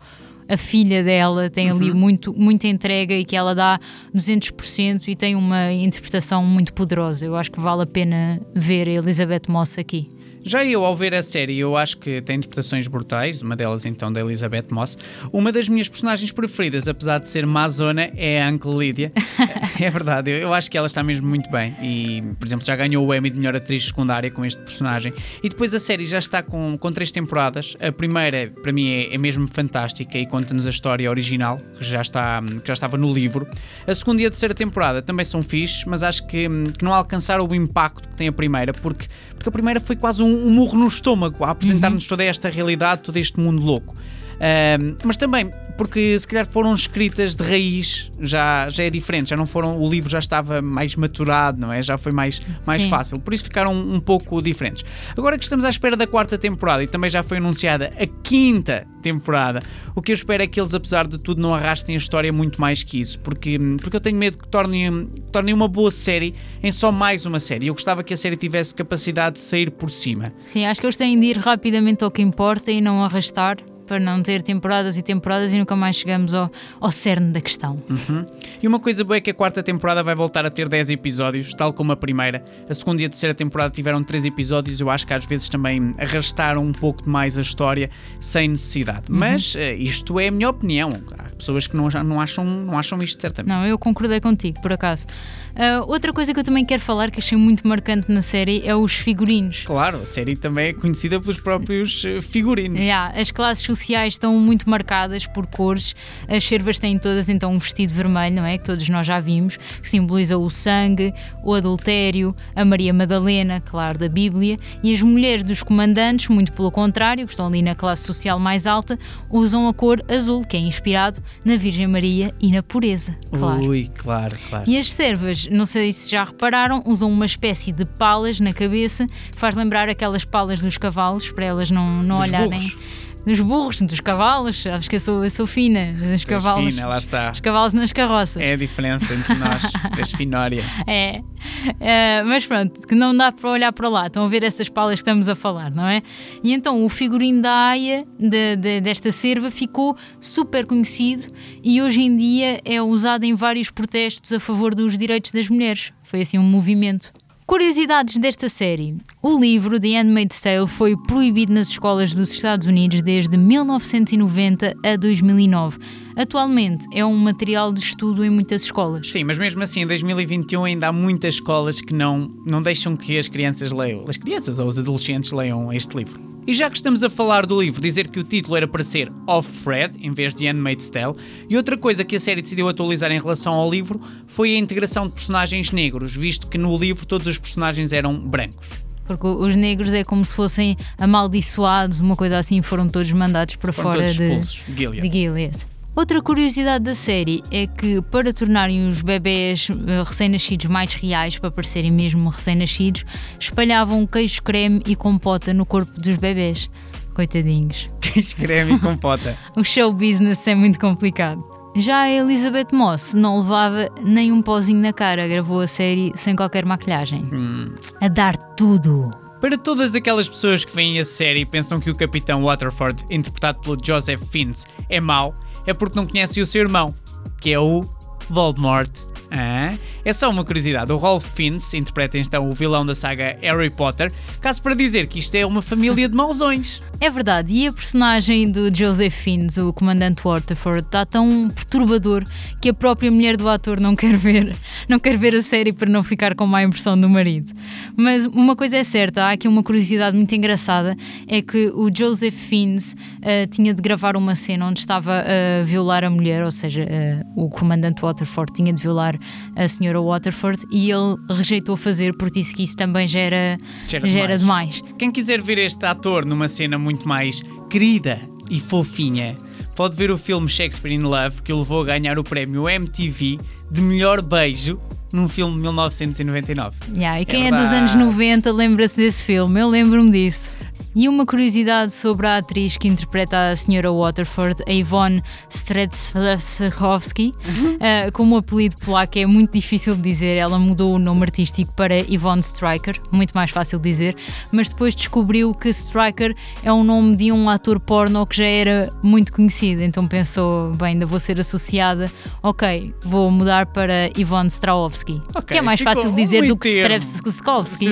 a 0.48 0.56
filha 0.56 1.02
dela 1.02 1.48
tem 1.48 1.70
ali 1.70 1.90
uhum. 1.90 1.96
muito, 1.96 2.34
muita 2.34 2.66
entrega 2.66 3.14
e 3.14 3.24
que 3.24 3.36
ela 3.36 3.54
dá 3.54 3.78
200% 4.14 5.08
e 5.08 5.14
tem 5.14 5.34
uma 5.34 5.72
interpretação 5.72 6.44
muito 6.44 6.72
poderosa. 6.72 7.26
Eu 7.26 7.36
acho 7.36 7.50
que 7.50 7.60
vale 7.60 7.82
a 7.82 7.86
pena 7.86 8.40
ver 8.54 8.88
a 8.88 8.92
Elizabeth 8.92 9.42
Moss 9.48 9.78
aqui. 9.78 10.08
Já 10.44 10.64
eu, 10.64 10.84
ao 10.84 10.96
ver 10.96 11.14
a 11.14 11.22
série, 11.22 11.58
eu 11.58 11.76
acho 11.76 11.98
que 11.98 12.20
tem 12.20 12.36
interpretações 12.36 12.88
brutais, 12.88 13.40
uma 13.42 13.54
delas 13.54 13.86
então 13.86 14.12
da 14.12 14.20
Elizabeth 14.20 14.66
Moss. 14.70 14.98
Uma 15.32 15.52
das 15.52 15.68
minhas 15.68 15.88
personagens 15.88 16.32
preferidas, 16.32 16.88
apesar 16.88 17.18
de 17.18 17.28
ser 17.28 17.46
Mazona, 17.46 18.10
é 18.16 18.42
a 18.42 18.48
Uncle 18.48 18.74
Lydia. 18.76 19.12
é 19.80 19.90
verdade, 19.90 20.30
eu 20.30 20.52
acho 20.52 20.70
que 20.70 20.76
ela 20.76 20.86
está 20.86 21.02
mesmo 21.02 21.28
muito 21.28 21.48
bem. 21.50 21.76
E, 21.80 22.22
por 22.38 22.46
exemplo, 22.46 22.66
já 22.66 22.74
ganhou 22.74 23.06
o 23.06 23.14
Emmy 23.14 23.30
de 23.30 23.38
melhor 23.38 23.54
atriz 23.54 23.86
secundária 23.86 24.30
com 24.30 24.44
este 24.44 24.60
personagem. 24.60 25.12
E 25.42 25.48
depois 25.48 25.72
a 25.74 25.80
série 25.80 26.04
já 26.06 26.18
está 26.18 26.42
com, 26.42 26.76
com 26.76 26.92
três 26.92 27.12
temporadas. 27.12 27.76
A 27.80 27.92
primeira, 27.92 28.52
para 28.62 28.72
mim, 28.72 28.90
é, 28.90 29.14
é 29.14 29.18
mesmo 29.18 29.46
fantástica 29.46 30.18
e 30.18 30.26
conta-nos 30.26 30.66
a 30.66 30.70
história 30.70 31.08
original, 31.08 31.60
que 31.78 31.84
já, 31.84 32.00
está, 32.00 32.42
que 32.42 32.66
já 32.66 32.74
estava 32.74 32.96
no 32.96 33.12
livro. 33.12 33.46
A 33.86 33.94
segunda 33.94 34.22
e 34.22 34.26
a 34.26 34.30
terceira 34.30 34.54
temporada 34.54 35.00
também 35.02 35.24
são 35.24 35.42
fixes, 35.42 35.84
mas 35.84 36.02
acho 36.02 36.26
que, 36.26 36.48
que 36.78 36.84
não 36.84 36.92
alcançaram 36.92 37.46
o 37.46 37.54
impacto 37.54 38.08
que 38.08 38.16
tem 38.16 38.28
a 38.28 38.32
primeira, 38.32 38.72
porque, 38.72 39.06
porque 39.34 39.48
a 39.48 39.52
primeira 39.52 39.80
foi 39.80 39.96
quase 39.96 40.22
um 40.22 40.31
um, 40.32 40.50
murro 40.50 40.78
no 40.78 40.86
estômago 40.86 41.44
a 41.44 41.50
apresentar-nos 41.50 42.04
uhum. 42.04 42.08
toda 42.08 42.24
esta 42.24 42.48
realidade, 42.48 43.02
todo 43.02 43.16
este 43.16 43.38
mundo 43.38 43.62
louco. 43.62 43.94
Uh, 44.42 44.96
mas 45.04 45.16
também 45.16 45.52
porque 45.76 46.18
se 46.18 46.26
calhar 46.26 46.46
foram 46.50 46.74
escritas 46.74 47.34
de 47.34 47.42
raiz, 47.42 48.10
já, 48.20 48.68
já 48.68 48.84
é 48.84 48.90
diferente, 48.90 49.30
já 49.30 49.36
não 49.36 49.46
foram, 49.46 49.80
o 49.80 49.88
livro 49.88 50.08
já 50.08 50.18
estava 50.18 50.60
mais 50.60 50.96
maturado, 50.96 51.60
não 51.60 51.72
é? 51.72 51.82
Já 51.82 51.98
foi 51.98 52.12
mais, 52.12 52.40
mais 52.66 52.84
fácil, 52.84 53.18
por 53.18 53.34
isso 53.34 53.44
ficaram 53.44 53.72
um, 53.72 53.94
um 53.94 54.00
pouco 54.00 54.40
diferentes. 54.42 54.84
Agora 55.16 55.36
que 55.38 55.44
estamos 55.44 55.64
à 55.64 55.68
espera 55.68 55.96
da 55.96 56.06
quarta 56.06 56.36
temporada 56.38 56.82
e 56.82 56.86
também 56.86 57.10
já 57.10 57.22
foi 57.22 57.38
anunciada 57.38 57.92
a 57.98 58.06
quinta 58.22 58.86
temporada, 59.02 59.62
o 59.94 60.00
que 60.00 60.12
eu 60.12 60.14
espero 60.14 60.42
é 60.42 60.46
que 60.46 60.60
eles, 60.60 60.74
apesar 60.74 61.06
de 61.06 61.18
tudo, 61.18 61.40
não 61.40 61.54
arrastem 61.54 61.94
a 61.94 61.98
história 61.98 62.32
muito 62.32 62.60
mais 62.60 62.82
que 62.82 63.00
isso, 63.00 63.18
porque, 63.20 63.58
porque 63.80 63.96
eu 63.96 64.00
tenho 64.00 64.16
medo 64.16 64.38
que 64.38 64.48
tornem, 64.48 65.06
tornem 65.32 65.54
uma 65.54 65.68
boa 65.68 65.90
série 65.90 66.34
em 66.62 66.70
só 66.70 66.92
mais 66.92 67.26
uma 67.26 67.40
série. 67.40 67.66
Eu 67.66 67.74
gostava 67.74 68.02
que 68.04 68.14
a 68.14 68.16
série 68.16 68.36
tivesse 68.36 68.74
capacidade 68.74 69.34
de 69.34 69.40
sair 69.40 69.70
por 69.70 69.90
cima. 69.90 70.32
Sim, 70.44 70.64
acho 70.66 70.80
que 70.80 70.86
eles 70.86 70.96
têm 70.96 71.18
de 71.18 71.26
ir 71.26 71.38
rapidamente 71.38 72.04
ao 72.04 72.10
que 72.10 72.22
importa 72.22 72.70
e 72.70 72.80
não 72.80 73.02
arrastar 73.02 73.56
para 73.92 74.00
não 74.00 74.22
ter 74.22 74.40
temporadas 74.40 74.96
e 74.96 75.02
temporadas 75.02 75.52
e 75.52 75.58
nunca 75.58 75.76
mais 75.76 75.96
chegamos 75.96 76.32
ao, 76.32 76.50
ao 76.80 76.90
cerne 76.90 77.30
da 77.30 77.42
questão. 77.42 77.78
Uhum. 77.90 78.24
E 78.62 78.68
uma 78.68 78.78
coisa 78.78 79.02
boa 79.02 79.16
é 79.16 79.20
que 79.20 79.28
a 79.28 79.34
quarta 79.34 79.60
temporada 79.60 80.04
vai 80.04 80.14
voltar 80.14 80.46
a 80.46 80.50
ter 80.50 80.68
10 80.68 80.90
episódios, 80.90 81.52
tal 81.52 81.72
como 81.72 81.90
a 81.90 81.96
primeira. 81.96 82.44
A 82.70 82.72
segunda 82.72 83.02
e 83.02 83.06
a 83.06 83.08
terceira 83.08 83.34
temporada 83.34 83.70
tiveram 83.70 84.04
3 84.04 84.26
episódios, 84.26 84.80
eu 84.80 84.88
acho 84.88 85.04
que 85.04 85.12
às 85.12 85.24
vezes 85.24 85.48
também 85.48 85.92
arrastaram 85.98 86.64
um 86.64 86.72
pouco 86.72 87.10
mais 87.10 87.36
a 87.36 87.40
história 87.40 87.90
sem 88.20 88.46
necessidade. 88.46 89.10
Uhum. 89.10 89.18
Mas 89.18 89.56
uh, 89.56 89.58
isto 89.76 90.20
é 90.20 90.28
a 90.28 90.30
minha 90.30 90.48
opinião. 90.48 90.90
Há 91.18 91.34
pessoas 91.34 91.66
que 91.66 91.76
não, 91.76 91.88
não, 91.88 92.20
acham, 92.20 92.44
não 92.44 92.78
acham 92.78 93.02
isto 93.02 93.20
certamente. 93.20 93.52
Não, 93.52 93.66
eu 93.66 93.76
concordei 93.76 94.20
contigo, 94.20 94.62
por 94.62 94.72
acaso. 94.72 95.06
Uh, 95.52 95.90
outra 95.90 96.12
coisa 96.12 96.32
que 96.32 96.38
eu 96.38 96.44
também 96.44 96.64
quero 96.64 96.80
falar, 96.80 97.10
que 97.10 97.18
achei 97.18 97.36
muito 97.36 97.66
marcante 97.66 98.12
na 98.12 98.22
série, 98.22 98.62
é 98.64 98.76
os 98.76 98.94
figurinos. 98.94 99.64
Claro, 99.66 99.98
a 99.98 100.06
série 100.06 100.36
também 100.36 100.68
é 100.68 100.72
conhecida 100.72 101.20
pelos 101.20 101.38
próprios 101.38 102.04
eh, 102.04 102.20
figurinos. 102.20 102.78
Yeah, 102.78 103.12
as 103.20 103.30
classes 103.30 103.64
sociais 103.64 104.14
estão 104.14 104.38
muito 104.38 104.70
marcadas 104.70 105.26
por 105.26 105.46
cores. 105.46 105.96
As 106.28 106.44
servas 106.44 106.78
têm 106.78 106.96
todas 106.96 107.28
então 107.28 107.52
um 107.52 107.58
vestido 107.58 107.92
vermelho, 107.92 108.36
não 108.36 108.46
é? 108.46 108.51
Que 108.58 108.64
todos 108.64 108.88
nós 108.88 109.06
já 109.06 109.18
vimos, 109.18 109.56
que 109.56 109.88
simboliza 109.88 110.38
o 110.38 110.48
sangue, 110.48 111.12
o 111.42 111.54
adultério, 111.54 112.34
a 112.54 112.64
Maria 112.64 112.92
Madalena, 112.92 113.60
claro, 113.60 113.98
da 113.98 114.08
Bíblia. 114.08 114.58
E 114.82 114.92
as 114.92 115.02
mulheres 115.02 115.44
dos 115.44 115.62
comandantes, 115.62 116.28
muito 116.28 116.52
pelo 116.52 116.70
contrário, 116.70 117.26
que 117.26 117.32
estão 117.32 117.46
ali 117.46 117.62
na 117.62 117.74
classe 117.74 118.04
social 118.04 118.38
mais 118.38 118.66
alta, 118.66 118.98
usam 119.30 119.68
a 119.68 119.74
cor 119.74 120.02
azul, 120.08 120.44
que 120.44 120.56
é 120.56 120.60
inspirado 120.60 121.22
na 121.44 121.56
Virgem 121.56 121.86
Maria 121.86 122.34
e 122.40 122.50
na 122.52 122.62
pureza. 122.62 123.16
Claro. 123.30 123.62
Ui, 123.68 123.90
claro, 123.94 124.36
claro. 124.48 124.68
E 124.68 124.76
as 124.76 124.90
servas, 124.92 125.46
não 125.50 125.66
sei 125.66 125.92
se 125.92 126.10
já 126.10 126.24
repararam, 126.24 126.82
usam 126.86 127.10
uma 127.10 127.26
espécie 127.26 127.72
de 127.72 127.84
palas 127.84 128.40
na 128.40 128.52
cabeça 128.52 129.06
que 129.06 129.38
faz 129.38 129.54
lembrar 129.54 129.88
aquelas 129.88 130.24
palas 130.24 130.62
dos 130.62 130.78
cavalos 130.78 131.30
para 131.30 131.44
elas 131.44 131.70
não, 131.70 132.02
não 132.02 132.20
olharem. 132.20 132.60
Burros 132.60 132.76
dos 133.24 133.40
burros, 133.40 133.80
dos 133.82 134.00
cavalos. 134.00 134.66
Acho 134.66 134.88
que 134.88 134.96
eu 134.96 135.00
sou, 135.00 135.24
eu 135.24 135.30
sou 135.30 135.46
fina. 135.46 135.92
Dos 135.92 136.24
cavalos. 136.24 136.74
Fina, 136.74 136.86
lá 136.86 136.98
está. 136.98 137.32
Os 137.32 137.40
cavalos 137.40 137.72
nas 137.72 137.92
carroças. 137.92 138.42
É 138.42 138.52
a 138.52 138.56
diferença 138.56 139.14
entre 139.14 139.34
nós, 139.34 139.62
das 139.96 140.10
finória. 140.12 140.64
É. 140.86 141.20
Uh, 141.20 142.26
mas 142.26 142.46
pronto, 142.46 142.86
que 142.86 142.94
não 142.94 143.16
dá 143.16 143.32
para 143.32 143.50
olhar 143.50 143.72
para 143.72 143.88
lá. 143.88 144.06
Estão 144.06 144.24
a 144.24 144.28
ver 144.28 144.42
essas 144.42 144.68
palas 144.68 144.94
que 144.94 145.00
estamos 145.00 145.28
a 145.28 145.34
falar, 145.34 145.70
não 145.70 145.86
é? 145.86 146.02
E 146.42 146.52
então 146.52 146.84
o 146.84 146.88
figurino 146.88 147.42
da 147.42 147.52
Aia, 147.52 148.06
de, 148.18 148.56
de, 148.56 148.80
desta 148.80 149.12
serva, 149.12 149.50
ficou 149.50 149.96
super 150.20 150.66
conhecido 150.66 151.26
e 151.62 151.80
hoje 151.80 152.02
em 152.02 152.16
dia 152.16 152.60
é 152.64 152.80
usado 152.82 153.24
em 153.24 153.34
vários 153.34 153.70
protestos 153.70 154.32
a 154.32 154.40
favor 154.40 154.74
dos 154.74 154.98
direitos 154.98 155.32
das 155.32 155.48
mulheres. 155.48 155.92
Foi 156.02 156.20
assim 156.20 156.38
um 156.38 156.42
movimento. 156.42 157.12
Curiosidades 157.46 158.18
desta 158.18 158.48
série. 158.48 158.96
O 159.20 159.38
livro 159.38 159.78
The 159.78 159.98
Handmaid's 159.98 160.40
Tale 160.40 160.66
foi 160.68 160.96
proibido 160.96 161.52
nas 161.52 161.68
escolas 161.70 162.14
dos 162.14 162.30
Estados 162.30 162.68
Unidos 162.68 163.02
desde 163.02 163.36
1990 163.36 164.74
a 164.84 164.96
2009. 164.96 165.78
Atualmente 166.16 166.86
é 166.92 167.04
um 167.04 167.16
material 167.16 167.72
de 167.72 167.80
estudo 167.80 168.24
em 168.24 168.30
muitas 168.30 168.62
escolas. 168.62 169.10
Sim, 169.10 169.24
mas 169.24 169.38
mesmo 169.38 169.62
assim, 169.62 169.82
em 169.82 169.86
2021 169.86 170.64
ainda 170.64 170.88
há 170.88 170.92
muitas 170.92 171.34
escolas 171.34 171.80
que 171.80 171.94
não, 171.94 172.30
não 172.46 172.62
deixam 172.62 172.96
que 172.96 173.18
as 173.18 173.28
crianças 173.28 173.72
leiam, 173.72 174.04
as 174.08 174.16
crianças 174.16 174.58
ou 174.58 174.66
os 174.66 174.78
adolescentes 174.78 175.32
leiam 175.32 175.72
este 175.72 175.96
livro. 175.96 176.32
E 176.44 176.52
já 176.52 176.68
que 176.68 176.76
estamos 176.76 177.04
a 177.04 177.08
falar 177.08 177.46
do 177.46 177.60
livro, 177.60 177.80
dizer 177.80 178.08
que 178.08 178.18
o 178.18 178.24
título 178.24 178.56
era 178.56 178.66
para 178.66 178.82
ser 178.82 179.12
Of 179.28 179.48
Fred, 179.48 179.96
em 180.04 180.12
vez 180.12 180.34
de 180.34 180.44
Handmaid's 180.46 180.90
Tale, 180.90 181.14
e 181.48 181.56
outra 181.56 181.76
coisa 181.76 182.04
que 182.04 182.16
a 182.16 182.20
série 182.20 182.42
decidiu 182.42 182.68
atualizar 182.68 183.12
em 183.12 183.20
relação 183.20 183.54
ao 183.54 183.70
livro 183.70 184.00
foi 184.26 184.56
a 184.56 184.58
integração 184.58 185.06
de 185.06 185.12
personagens 185.12 185.70
negros, 185.70 186.16
visto 186.16 186.48
que 186.48 186.58
no 186.58 186.76
livro 186.76 187.06
todos 187.06 187.28
os 187.28 187.38
personagens 187.38 187.92
eram 187.92 188.18
brancos. 188.18 188.68
Porque 189.06 189.26
os 189.26 189.54
negros 189.54 189.92
é 189.92 190.02
como 190.02 190.26
se 190.26 190.34
fossem 190.34 190.76
amaldiçoados, 190.98 192.00
uma 192.00 192.16
coisa 192.16 192.38
assim, 192.38 192.60
foram 192.60 192.88
todos 192.88 193.10
mandados 193.12 193.54
para 193.54 193.72
foram 193.72 193.90
fora 193.90 194.00
todos 194.00 194.16
de, 194.16 194.24
expulsos. 194.24 194.62
Gilead. 194.76 195.08
de 195.08 195.18
Gilead. 195.18 195.71
Outra 195.94 196.22
curiosidade 196.22 196.84
da 196.84 196.94
série 196.94 197.42
é 197.50 197.66
que, 197.66 198.00
para 198.00 198.32
tornarem 198.32 198.88
os 198.88 199.02
bebés 199.02 199.68
eh, 199.70 200.02
recém-nascidos 200.02 200.66
mais 200.66 200.94
reais, 200.94 201.38
para 201.38 201.50
parecerem 201.50 201.90
mesmo 201.90 202.30
recém-nascidos, 202.30 203.04
espalhavam 203.38 204.06
queijo 204.06 204.42
creme 204.42 204.82
e 204.86 204.96
compota 204.96 205.52
no 205.52 205.66
corpo 205.66 206.00
dos 206.00 206.16
bebés. 206.16 206.70
Coitadinhos. 207.12 207.90
Queijo 208.00 208.36
creme 208.36 208.76
e 208.76 208.78
compota. 208.78 209.36
o 209.54 209.62
show 209.62 209.92
business 209.92 210.46
é 210.46 210.54
muito 210.54 210.80
complicado. 210.80 211.44
Já 211.76 212.02
a 212.02 212.10
Elizabeth 212.10 212.68
Moss 212.72 213.12
não 213.12 213.40
levava 213.40 213.90
nem 214.02 214.32
um 214.32 214.40
pozinho 214.40 214.80
na 214.80 214.94
cara, 214.94 215.28
gravou 215.28 215.60
a 215.60 215.66
série 215.66 216.10
sem 216.14 216.34
qualquer 216.34 216.64
maquilhagem. 216.64 217.22
Hum. 217.30 217.74
A 218.00 218.08
dar 218.08 218.36
tudo. 218.36 219.10
Para 219.42 219.58
todas 219.58 219.94
aquelas 219.94 220.28
pessoas 220.28 220.64
que 220.64 220.74
veem 220.74 221.00
a 221.00 221.04
série 221.04 221.40
e 221.40 221.44
pensam 221.44 221.80
que 221.80 221.90
o 221.90 221.94
Capitão 221.94 222.44
Waterford, 222.44 223.04
interpretado 223.10 223.58
pelo 223.60 223.76
Joseph 223.82 224.22
Fiennes, 224.30 224.66
é 224.88 225.00
mau, 225.00 225.34
é 225.66 225.74
porque 225.74 225.96
não 225.96 226.06
conhecem 226.06 226.42
o 226.42 226.46
seu 226.46 226.62
irmão, 226.62 226.94
que 227.40 227.52
é 227.52 227.58
o 227.58 227.84
Voldemort. 228.28 228.90
Ah, 229.34 229.72
é 230.04 230.12
só 230.12 230.28
uma 230.28 230.44
curiosidade. 230.44 230.92
O 230.92 230.98
Rolf 230.98 231.24
Fiennes 231.34 231.72
interpreta 231.72 232.18
então 232.18 232.50
o 232.50 232.52
vilão 232.52 232.84
da 232.84 232.94
saga 232.94 233.38
Harry 233.40 233.70
Potter, 233.70 234.12
caso 234.42 234.60
para 234.60 234.74
dizer 234.74 235.06
que 235.06 235.18
isto 235.18 235.34
é 235.34 235.46
uma 235.46 235.62
família 235.62 236.06
de 236.06 236.14
mausões. 236.14 236.82
É 237.00 237.08
verdade, 237.08 237.52
e 237.52 237.66
a 237.66 237.72
personagem 237.72 238.50
do 238.50 238.72
Joseph 238.72 239.14
Fiennes, 239.14 239.56
o 239.56 239.72
comandante 239.72 240.22
Waterford, 240.22 240.80
está 240.80 241.06
tão 241.06 241.48
perturbador 241.48 242.24
que 242.60 242.68
a 242.68 242.74
própria 242.74 243.10
mulher 243.10 243.38
do 243.38 243.48
ator 243.48 243.80
não 243.80 243.96
quer 243.96 244.16
ver, 244.16 244.54
não 244.86 244.98
quer 244.98 245.16
ver 245.16 245.34
a 245.34 245.40
série 245.40 245.72
para 245.72 245.88
não 245.88 246.04
ficar 246.04 246.34
com 246.34 246.46
má 246.46 246.62
impressão 246.62 247.00
do 247.00 247.08
marido. 247.08 247.50
Mas 247.96 248.26
uma 248.26 248.54
coisa 248.54 248.76
é 248.76 248.84
certa, 248.84 249.24
há 249.24 249.30
aqui 249.32 249.48
uma 249.48 249.62
curiosidade 249.62 250.14
muito 250.14 250.32
engraçada, 250.34 250.94
é 251.26 251.40
que 251.40 251.72
o 251.74 251.90
Joseph 251.92 252.34
Fiennes 252.34 252.92
uh, 252.92 253.46
tinha 253.50 253.72
de 253.72 253.80
gravar 253.80 254.14
uma 254.14 254.34
cena 254.34 254.66
onde 254.66 254.80
estava 254.80 255.24
a 255.24 255.64
violar 255.64 256.04
a 256.04 256.10
mulher, 256.10 256.44
ou 256.44 256.52
seja, 256.52 256.84
uh, 256.84 257.44
o 257.44 257.48
comandante 257.48 258.02
Waterford 258.02 258.52
tinha 258.52 258.72
de 258.72 258.82
violar 258.82 259.18
a 259.56 259.68
senhora 259.68 260.00
Waterford 260.00 260.66
e 260.70 260.90
ele 260.90 261.16
rejeitou 261.28 261.76
fazer 261.76 262.14
porque 262.16 262.40
disse 262.40 262.54
que 262.54 262.62
isso 262.62 262.76
também 262.76 263.06
já 263.06 263.20
era, 263.20 263.58
já 263.88 263.98
era, 263.98 264.06
já 264.06 264.20
era 264.20 264.38
demais. 264.38 264.76
demais. 264.76 264.94
Quem 264.98 265.10
quiser 265.10 265.42
ver 265.42 265.58
este 265.58 265.84
ator 265.84 266.24
numa 266.24 266.48
cena 266.48 266.78
muito 266.78 267.02
muito 267.02 267.08
mais 267.08 267.42
querida 267.68 268.20
e 268.48 268.60
fofinha. 268.60 269.36
Pode 269.74 269.96
ver 269.96 270.10
o 270.10 270.18
filme 270.18 270.48
Shakespeare 270.48 270.92
in 270.92 271.00
Love, 271.00 271.42
que 271.42 271.52
o 271.52 271.58
levou 271.58 271.82
a 271.82 271.84
ganhar 271.84 272.18
o 272.18 272.24
prémio 272.24 272.68
MTV 272.68 273.38
de 273.70 273.80
melhor 273.80 274.20
beijo 274.20 274.78
num 275.10 275.28
filme 275.28 275.54
de 275.56 275.60
1999. 275.62 276.76
Yeah, 276.94 277.20
e 277.20 277.24
quem 277.24 277.44
é, 277.44 277.48
é 277.48 277.50
dos 277.50 277.70
anos 277.70 277.94
90 277.94 278.52
lembra-se 278.52 278.96
desse 278.96 279.24
filme? 279.24 279.60
Eu 279.60 279.68
lembro-me 279.68 280.10
disso. 280.10 280.56
E 280.94 281.08
uma 281.08 281.24
curiosidade 281.24 281.90
sobre 281.90 282.26
a 282.26 282.36
atriz 282.36 282.76
que 282.76 282.86
interpreta 282.86 283.48
a 283.48 283.56
senhora 283.56 283.90
Waterford, 283.90 284.62
a 284.68 284.70
Yvonne 284.70 285.22
Stredzkowski, 285.48 287.32
uhum. 287.46 287.76
uh, 287.76 288.12
como 288.12 288.34
o 288.34 288.38
apelido 288.38 288.76
polaco 288.76 289.18
é 289.18 289.24
muito 289.24 289.54
difícil 289.54 289.96
de 289.96 290.02
dizer, 290.02 290.36
ela 290.36 290.58
mudou 290.58 290.94
o 290.94 290.98
nome 290.98 291.22
artístico 291.22 291.72
para 291.72 291.94
Yvonne 291.94 292.42
Striker, 292.42 293.00
muito 293.10 293.32
mais 293.32 293.50
fácil 293.50 293.78
de 293.78 293.88
dizer, 293.88 294.14
mas 294.50 294.68
depois 294.68 294.94
descobriu 294.94 295.54
que 295.54 295.70
Striker 295.70 296.34
é 296.62 296.70
o 296.70 296.84
nome 296.84 297.16
de 297.16 297.32
um 297.32 297.48
ator 297.48 297.80
porno 297.80 298.26
que 298.26 298.36
já 298.36 298.46
era 298.46 298.92
muito 299.02 299.32
conhecido, 299.32 299.82
então 299.82 300.06
pensou, 300.06 300.74
bem, 300.74 300.88
ainda 300.88 301.06
vou 301.06 301.18
ser 301.18 301.40
associada, 301.40 302.12
ok, 302.42 302.94
vou 303.02 303.30
mudar 303.30 303.64
para 303.64 304.10
Yvonne 304.14 304.50
Strahovski, 304.50 305.22
okay, 305.30 305.42
que 305.42 305.56
é 305.56 305.62
mais 305.62 305.80
fácil 305.80 306.12
de 306.12 306.22
dizer 306.22 306.46
do 306.46 306.54
que 306.54 306.68
Stredzkowski. 306.68 307.86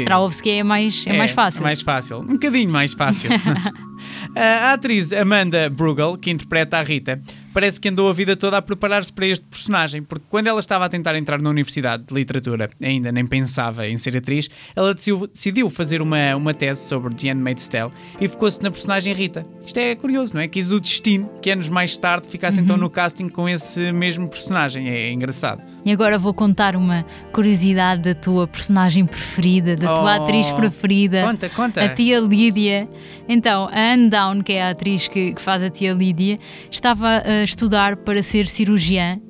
Strahovski 0.00 0.50
é 0.50 0.62
mais, 0.62 1.06
é, 1.06 1.14
é 1.14 1.16
mais 1.16 1.30
fácil. 1.30 1.60
É 1.60 1.62
mais 1.62 1.80
fácil 1.80 2.09
fácil, 2.10 2.20
um 2.20 2.26
bocadinho 2.26 2.70
mais 2.70 2.92
fácil. 2.92 3.30
a 4.34 4.72
atriz 4.72 5.12
Amanda 5.12 5.70
Brugel, 5.70 6.16
que 6.18 6.30
interpreta 6.30 6.78
a 6.78 6.82
Rita, 6.82 7.22
parece 7.52 7.80
que 7.80 7.88
andou 7.88 8.08
a 8.08 8.12
vida 8.12 8.36
toda 8.36 8.56
a 8.58 8.62
preparar-se 8.62 9.12
para 9.12 9.26
este 9.26 9.44
personagem, 9.46 10.02
porque 10.02 10.24
quando 10.28 10.46
ela 10.48 10.60
estava 10.60 10.84
a 10.84 10.88
tentar 10.88 11.16
entrar 11.16 11.40
na 11.40 11.50
Universidade 11.50 12.04
de 12.04 12.14
Literatura, 12.14 12.70
ainda 12.82 13.10
nem 13.10 13.26
pensava 13.26 13.86
em 13.86 13.96
ser 13.96 14.16
atriz, 14.16 14.50
ela 14.74 14.94
decidiu 14.94 15.70
fazer 15.70 16.02
uma, 16.02 16.36
uma 16.36 16.52
tese 16.52 16.82
sobre 16.86 17.14
The 17.14 17.28
Handmaid's 17.28 17.68
Tale 17.68 17.92
e 18.20 18.28
ficou-se 18.28 18.62
na 18.62 18.70
personagem 18.70 19.14
Rita. 19.14 19.46
Isto 19.64 19.78
é 19.78 19.94
curioso, 19.94 20.34
não 20.34 20.40
é? 20.40 20.48
Quis 20.48 20.72
o 20.72 20.80
destino 20.80 21.30
que 21.40 21.50
anos 21.50 21.68
mais 21.68 21.96
tarde 21.96 22.28
ficasse 22.28 22.60
então 22.60 22.74
uhum. 22.74 22.80
então 22.80 22.88
no 22.88 22.90
casting 22.90 23.28
com 23.28 23.48
esse 23.48 23.92
mesmo 23.92 24.28
personagem. 24.28 24.88
É, 24.88 25.08
é 25.08 25.12
engraçado. 25.12 25.62
E 25.84 25.92
agora 25.92 26.18
vou 26.18 26.34
contar 26.34 26.76
uma 26.76 27.04
curiosidade 27.32 28.02
da 28.02 28.14
tua 28.14 28.46
personagem 28.46 29.06
preferida, 29.06 29.76
da 29.76 29.94
tua 29.94 30.00
Oh, 30.10 30.22
atriz 30.22 30.50
preferida. 30.50 31.22
Conta, 31.22 31.48
conta. 31.50 31.84
A 31.84 31.88
tia 31.90 32.18
Lídia. 32.20 32.88
Então, 33.28 33.68
a 33.70 33.92
Anne 33.92 34.10
Down, 34.10 34.42
que 34.42 34.52
é 34.52 34.62
a 34.64 34.70
atriz 34.70 35.08
que, 35.08 35.34
que 35.34 35.40
faz 35.40 35.62
a 35.62 35.70
tia 35.70 35.92
Lídia, 35.92 36.38
estava 36.70 37.22
estudar 37.44 37.96
para 37.96 38.22
ser 38.22 38.46
cirurgiã 38.46 39.20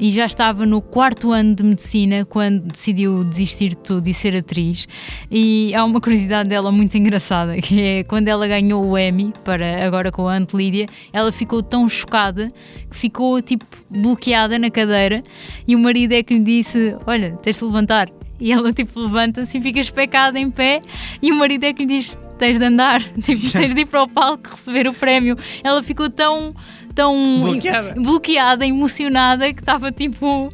e 0.00 0.10
já 0.10 0.24
estava 0.24 0.64
no 0.64 0.80
quarto 0.80 1.30
ano 1.30 1.54
de 1.54 1.62
medicina 1.62 2.24
quando 2.24 2.62
decidiu 2.62 3.22
desistir 3.22 3.68
de 3.68 3.76
tudo 3.76 4.08
e 4.08 4.14
ser 4.14 4.34
atriz. 4.34 4.88
E 5.30 5.74
há 5.74 5.84
uma 5.84 6.00
curiosidade 6.00 6.48
dela 6.48 6.72
muito 6.72 6.96
engraçada, 6.96 7.60
que 7.60 7.80
é 7.80 8.04
quando 8.04 8.26
ela 8.26 8.48
ganhou 8.48 8.84
o 8.84 8.98
Emmy, 8.98 9.32
para 9.44 9.84
agora 9.86 10.10
com 10.10 10.26
a 10.26 10.36
Aunt 10.36 10.54
Lídia, 10.54 10.86
ela 11.12 11.30
ficou 11.30 11.62
tão 11.62 11.86
chocada 11.86 12.50
que 12.90 12.96
ficou 12.96 13.42
tipo 13.42 13.66
bloqueada 13.90 14.58
na 14.58 14.70
cadeira 14.70 15.22
e 15.68 15.76
o 15.76 15.78
marido 15.78 16.12
é 16.14 16.22
que 16.22 16.32
lhe 16.32 16.40
disse: 16.40 16.96
Olha, 17.06 17.32
tens 17.42 17.58
de 17.58 17.64
levantar. 17.64 18.08
E 18.40 18.50
ela 18.50 18.72
tipo 18.72 18.98
levanta-se 18.98 19.58
e 19.58 19.60
fica 19.60 19.80
especada 19.80 20.38
em 20.38 20.50
pé 20.50 20.80
e 21.20 21.30
o 21.30 21.36
marido 21.36 21.64
é 21.64 21.74
que 21.74 21.84
lhe 21.84 21.98
diz 21.98 22.18
tens 22.40 22.58
de 22.58 22.64
andar, 22.64 23.02
tipo, 23.22 23.52
tens 23.52 23.74
de 23.74 23.82
ir 23.82 23.86
para 23.86 24.02
o 24.02 24.08
palco 24.08 24.48
receber 24.48 24.88
o 24.88 24.94
prémio. 24.94 25.36
Ela 25.62 25.82
ficou 25.82 26.08
tão, 26.08 26.54
tão 27.00 27.40
Bloqueada. 27.40 27.94
bloqueada, 27.96 28.66
emocionada 28.66 29.52
que 29.54 29.60
estava 29.60 29.90
tipo 29.90 30.50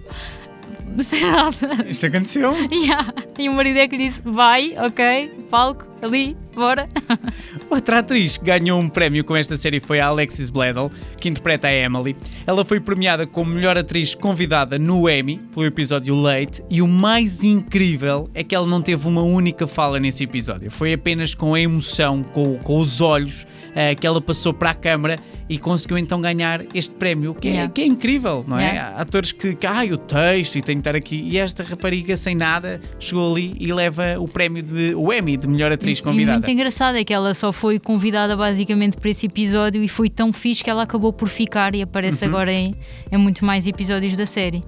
sem 1.03 1.21
nada. 1.31 1.85
Isto 1.89 2.07
aconteceu. 2.07 2.53
Yeah. 2.71 3.13
E 3.39 3.49
o 3.49 3.53
marido 3.53 3.79
é 3.79 3.89
que 3.89 3.97
disse 3.97 4.23
vai, 4.25 4.75
ok, 4.79 5.31
palco, 5.51 5.85
ali, 6.03 6.37
bora. 6.55 6.89
Outra 7.71 7.99
atriz 7.99 8.37
que 8.37 8.45
ganhou 8.45 8.79
um 8.79 8.89
prémio 8.89 9.25
com 9.25 9.35
esta 9.37 9.57
série 9.57 9.81
foi 9.81 9.99
a 10.01 10.07
Alexis 10.07 10.51
Bledel, 10.51 10.91
que 11.21 11.29
interpreta 11.29 11.69
a 11.69 11.73
Emily. 11.73 12.17
Ela 12.47 12.65
foi 12.65 12.81
premiada 12.81 13.27
como 13.27 13.51
melhor 13.51 13.77
atriz 13.77 14.15
convidada 14.15 14.79
no 14.79 15.09
Emmy, 15.09 15.39
pelo 15.53 15.67
episódio 15.67 16.15
Late, 16.15 16.63
e 16.71 16.81
o 16.83 16.87
mais 16.89 17.43
incrível 17.43 18.31
é 18.35 18.45
que 18.45 18.55
ela 18.55 18.67
não 18.67 18.81
teve 18.81 19.07
uma 19.09 19.23
única 19.23 19.67
fala 19.67 19.99
nesse 19.99 20.25
episódio. 20.25 20.71
Foi 20.71 20.93
apenas 20.93 21.35
com 21.35 21.55
a 21.55 21.61
emoção, 21.61 22.23
com, 22.23 22.57
com 22.59 22.79
os 22.79 23.01
olhos, 23.01 23.47
eh, 23.75 23.95
que 23.95 24.07
ela 24.07 24.21
passou 24.21 24.55
para 24.55 24.71
a 24.71 24.75
câmara 24.75 25.17
e 25.49 25.59
conseguiu 25.59 25.97
então 25.99 26.21
ganhar 26.21 26.65
este 26.75 26.95
prémio, 26.95 27.35
que 27.35 27.49
é, 27.49 27.57
Yeah. 27.57 27.73
que 27.73 27.81
é 27.81 27.87
incrível, 27.87 28.45
não 28.47 28.59
é? 28.59 28.71
Yeah. 28.71 28.97
Há 28.97 29.01
atores 29.03 29.33
que, 29.33 29.55
que 29.55 29.67
ai, 29.67 29.93
o 29.93 29.97
texto 29.97 30.57
e 30.57 30.63
tenho 30.63 30.79
que 30.79 30.89
estar 30.89 30.97
aqui. 30.97 31.23
E 31.25 31.39
esta 31.39 31.63
rapariga 31.63 32.17
sem 32.17 32.35
nada 32.35 32.81
chegou 32.99 33.33
ali 33.33 33.57
e 33.59 33.73
leva 33.73 34.19
o 34.19 34.27
prémio 34.27 34.63
de 34.63 34.95
o 34.95 35.13
Emmy 35.13 35.37
de 35.37 35.47
melhor 35.49 35.71
atriz 35.73 35.86
E 35.91 36.03
convidada. 36.03 36.39
muito 36.39 36.51
engraçado 36.51 36.97
é 36.97 37.05
que 37.05 37.13
ela 37.13 37.35
só 37.35 37.53
foi 37.53 37.79
convidada 37.79 38.37
basicamente 38.37 38.97
para 38.97 39.11
esse 39.11 39.27
episódio 39.27 39.83
e 39.83 39.89
foi 39.89 40.09
tão 40.09 40.33
fixe 40.33 40.63
que 40.65 40.71
ela 40.71 40.83
acabou 40.83 41.13
por 41.13 41.29
ficar 41.29 41.75
e 41.75 41.83
aparece 41.83 42.25
Uhum. 42.25 42.31
agora 42.31 42.53
em, 42.53 42.75
em 43.11 43.17
muito 43.17 43.45
mais 43.45 43.67
episódios 43.67 44.17
da 44.17 44.27
série. 44.27 44.63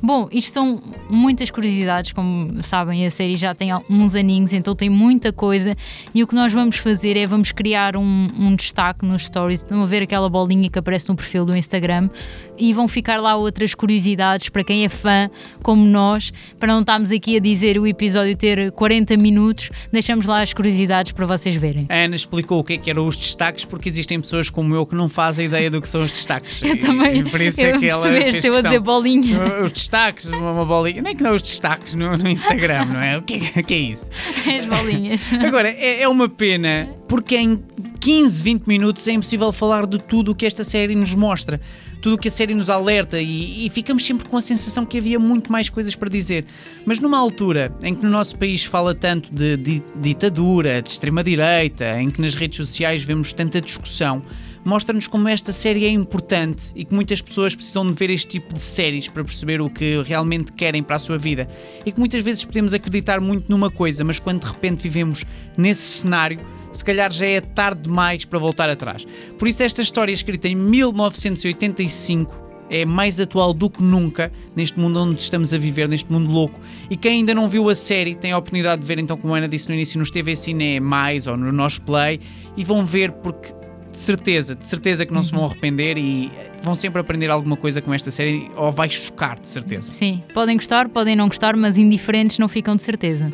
Bom, 0.00 0.28
isto 0.30 0.52
são 0.52 0.80
muitas 1.10 1.50
curiosidades, 1.50 2.12
como 2.12 2.62
sabem, 2.62 3.04
a 3.04 3.10
série 3.10 3.36
já 3.36 3.52
tem 3.54 3.70
uns 3.90 4.14
aninhos, 4.14 4.52
então 4.52 4.74
tem 4.74 4.88
muita 4.88 5.32
coisa. 5.32 5.76
E 6.14 6.22
o 6.22 6.26
que 6.26 6.34
nós 6.34 6.52
vamos 6.52 6.76
fazer 6.76 7.16
é 7.16 7.26
vamos 7.26 7.50
criar 7.50 7.96
um, 7.96 8.26
um 8.38 8.54
destaque 8.54 9.04
nos 9.04 9.26
stories. 9.26 9.64
Vão 9.68 9.86
ver 9.86 10.02
aquela 10.04 10.28
bolinha 10.28 10.70
que 10.70 10.78
aparece 10.78 11.08
no 11.08 11.16
perfil 11.16 11.44
do 11.44 11.56
Instagram 11.56 12.08
e 12.56 12.72
vão 12.72 12.86
ficar 12.88 13.20
lá 13.20 13.34
outras 13.36 13.74
curiosidades 13.74 14.48
para 14.48 14.62
quem 14.64 14.84
é 14.84 14.88
fã, 14.88 15.30
como 15.62 15.84
nós, 15.84 16.32
para 16.58 16.72
não 16.72 16.80
estarmos 16.80 17.10
aqui 17.12 17.36
a 17.36 17.40
dizer 17.40 17.78
o 17.78 17.86
episódio 17.86 18.36
ter 18.36 18.70
40 18.72 19.16
minutos, 19.16 19.70
deixamos 19.92 20.26
lá 20.26 20.42
as 20.42 20.52
curiosidades 20.52 21.12
para 21.12 21.26
vocês 21.26 21.54
verem. 21.56 21.86
A 21.88 21.94
Ana 22.04 22.16
explicou 22.16 22.58
o 22.60 22.64
que 22.64 22.74
é 22.74 22.78
que 22.78 22.90
eram 22.90 23.06
os 23.06 23.16
destaques, 23.16 23.64
porque 23.64 23.88
existem 23.88 24.20
pessoas 24.20 24.48
como 24.50 24.74
eu 24.74 24.84
que 24.86 24.94
não 24.94 25.08
fazem 25.08 25.46
ideia 25.46 25.70
do 25.70 25.80
que 25.80 25.88
são 25.88 26.02
os 26.02 26.10
destaques. 26.10 26.60
Eu 26.62 26.74
E- 26.74 26.76
também. 26.76 27.20
E 27.20 27.24
por 27.30 27.40
isso 27.40 27.60
eu 27.60 27.74
é 27.76 27.78
que 27.78 27.86
ela 27.88 28.02
percebeste, 28.08 28.46
eu 28.46 28.56
a 28.56 28.60
dizer 28.60 28.80
bolinha. 28.80 29.38
Os 29.64 29.72
destaques, 29.88 30.26
uma, 30.26 30.52
uma 30.52 30.64
bolinha. 30.66 31.00
Nem 31.00 31.16
que 31.16 31.22
não 31.22 31.34
os 31.34 31.42
destaques 31.42 31.94
no, 31.94 32.16
no 32.16 32.28
Instagram, 32.28 32.84
não 32.84 33.00
é? 33.00 33.16
O 33.16 33.22
que, 33.22 33.34
é- 33.56 33.62
que 33.62 33.74
é 33.74 33.78
isso? 33.78 34.06
As 34.46 34.66
bolinhas. 34.66 35.32
Agora, 35.32 35.70
é, 35.70 36.02
é 36.02 36.08
uma 36.08 36.28
pena 36.28 36.88
porque 37.08 37.36
em 37.36 37.58
15, 37.98 38.42
20 38.42 38.66
minutos 38.66 39.08
é 39.08 39.12
impossível 39.12 39.50
falar 39.52 39.86
de 39.86 39.98
tudo 39.98 40.32
o 40.32 40.34
que 40.34 40.44
esta 40.46 40.62
série 40.64 40.94
nos 40.94 41.14
mostra. 41.14 41.60
Tudo 42.00 42.14
o 42.14 42.18
que 42.18 42.28
a 42.28 42.30
série 42.30 42.54
nos 42.54 42.70
alerta 42.70 43.18
e, 43.20 43.66
e 43.66 43.70
ficamos 43.70 44.04
sempre 44.06 44.28
com 44.28 44.36
a 44.36 44.40
sensação 44.40 44.86
que 44.86 44.98
havia 44.98 45.18
muito 45.18 45.50
mais 45.50 45.68
coisas 45.68 45.96
para 45.96 46.08
dizer. 46.08 46.44
Mas 46.86 47.00
numa 47.00 47.18
altura 47.18 47.72
em 47.82 47.92
que 47.94 48.04
no 48.04 48.10
nosso 48.10 48.36
país 48.36 48.64
fala 48.64 48.94
tanto 48.94 49.34
de, 49.34 49.56
di- 49.56 49.82
ditadura, 49.96 50.80
de 50.80 50.90
extrema-direita, 50.90 52.00
em 52.00 52.08
que 52.10 52.20
nas 52.20 52.34
redes 52.36 52.56
sociais 52.56 53.02
vemos 53.02 53.32
tanta 53.32 53.60
discussão, 53.60 54.22
mostra-nos 54.68 55.06
como 55.06 55.26
esta 55.28 55.50
série 55.50 55.86
é 55.86 55.88
importante 55.88 56.70
e 56.76 56.84
que 56.84 56.94
muitas 56.94 57.22
pessoas 57.22 57.56
precisam 57.56 57.86
de 57.86 57.94
ver 57.94 58.10
este 58.10 58.28
tipo 58.28 58.52
de 58.52 58.60
séries 58.60 59.08
para 59.08 59.24
perceber 59.24 59.62
o 59.62 59.70
que 59.70 60.02
realmente 60.02 60.52
querem 60.52 60.82
para 60.82 60.96
a 60.96 60.98
sua 60.98 61.16
vida. 61.16 61.48
E 61.86 61.90
que 61.90 61.98
muitas 61.98 62.22
vezes 62.22 62.44
podemos 62.44 62.74
acreditar 62.74 63.18
muito 63.18 63.50
numa 63.50 63.70
coisa, 63.70 64.04
mas 64.04 64.20
quando 64.20 64.42
de 64.42 64.46
repente 64.46 64.82
vivemos 64.82 65.24
nesse 65.56 65.80
cenário, 65.80 66.38
se 66.70 66.84
calhar 66.84 67.10
já 67.10 67.24
é 67.24 67.40
tarde 67.40 67.80
demais 67.84 68.26
para 68.26 68.38
voltar 68.38 68.68
atrás. 68.68 69.06
Por 69.38 69.48
isso, 69.48 69.62
esta 69.62 69.80
história 69.80 70.12
escrita 70.12 70.46
em 70.48 70.54
1985 70.54 72.48
é 72.68 72.84
mais 72.84 73.18
atual 73.18 73.54
do 73.54 73.70
que 73.70 73.82
nunca 73.82 74.30
neste 74.54 74.78
mundo 74.78 75.00
onde 75.00 75.18
estamos 75.18 75.54
a 75.54 75.58
viver, 75.58 75.88
neste 75.88 76.12
mundo 76.12 76.30
louco. 76.30 76.60
E 76.90 76.96
quem 76.96 77.12
ainda 77.12 77.34
não 77.34 77.48
viu 77.48 77.70
a 77.70 77.74
série 77.74 78.14
tem 78.14 78.32
a 78.32 78.36
oportunidade 78.36 78.82
de 78.82 78.86
ver, 78.86 78.98
então, 78.98 79.16
como 79.16 79.34
a 79.34 79.38
Ana 79.38 79.48
disse 79.48 79.66
no 79.70 79.74
início, 79.74 79.98
nos 79.98 80.10
TV 80.10 80.36
Cine 80.36 80.78
Mais 80.78 81.26
ou 81.26 81.38
no 81.38 81.50
Nós 81.50 81.78
Play 81.78 82.20
e 82.54 82.62
vão 82.62 82.84
ver 82.84 83.12
porque 83.12 83.56
de 83.90 83.96
certeza, 83.96 84.54
de 84.54 84.66
certeza 84.66 85.06
que 85.06 85.12
não 85.12 85.22
se 85.22 85.32
vão 85.32 85.44
arrepender 85.44 85.96
e 85.96 86.30
vão 86.62 86.74
sempre 86.74 87.00
aprender 87.00 87.30
alguma 87.30 87.56
coisa 87.56 87.80
com 87.80 87.92
esta 87.92 88.10
série 88.10 88.50
ou 88.56 88.70
vai 88.70 88.88
chocar, 88.88 89.38
de 89.40 89.48
certeza. 89.48 89.90
Sim, 89.90 90.22
podem 90.34 90.56
gostar, 90.56 90.88
podem 90.88 91.16
não 91.16 91.28
gostar, 91.28 91.56
mas 91.56 91.78
indiferentes 91.78 92.38
não 92.38 92.48
ficam 92.48 92.76
de 92.76 92.82
certeza. 92.82 93.32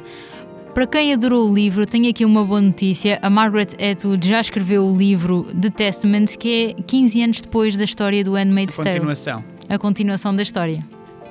Para 0.75 0.89
quem 0.89 1.13
adorou 1.13 1.49
o 1.49 1.55
livro, 1.55 1.87
tenho 1.87 2.11
aqui 2.11 2.25
uma 2.25 2.45
boa 2.45 2.61
notícia. 2.61 3.21
A 3.23 3.31
Margaret 3.31 3.69
Atwood 3.81 4.27
já 4.27 4.41
escreveu 4.41 4.85
o 4.85 4.97
livro 4.97 5.45
The 5.61 5.71
Testament, 5.71 6.37
que 6.37 6.75
é 6.77 6.83
15 6.83 7.23
anos 7.23 7.41
depois 7.43 7.77
da 7.77 7.85
história 7.85 8.25
do 8.25 8.35
Handmaid's 8.35 8.77
Tale. 8.77 8.91
Continuação. 8.91 9.45
A 9.69 9.79
continuação 9.79 10.35
da 10.35 10.43
história. 10.43 10.85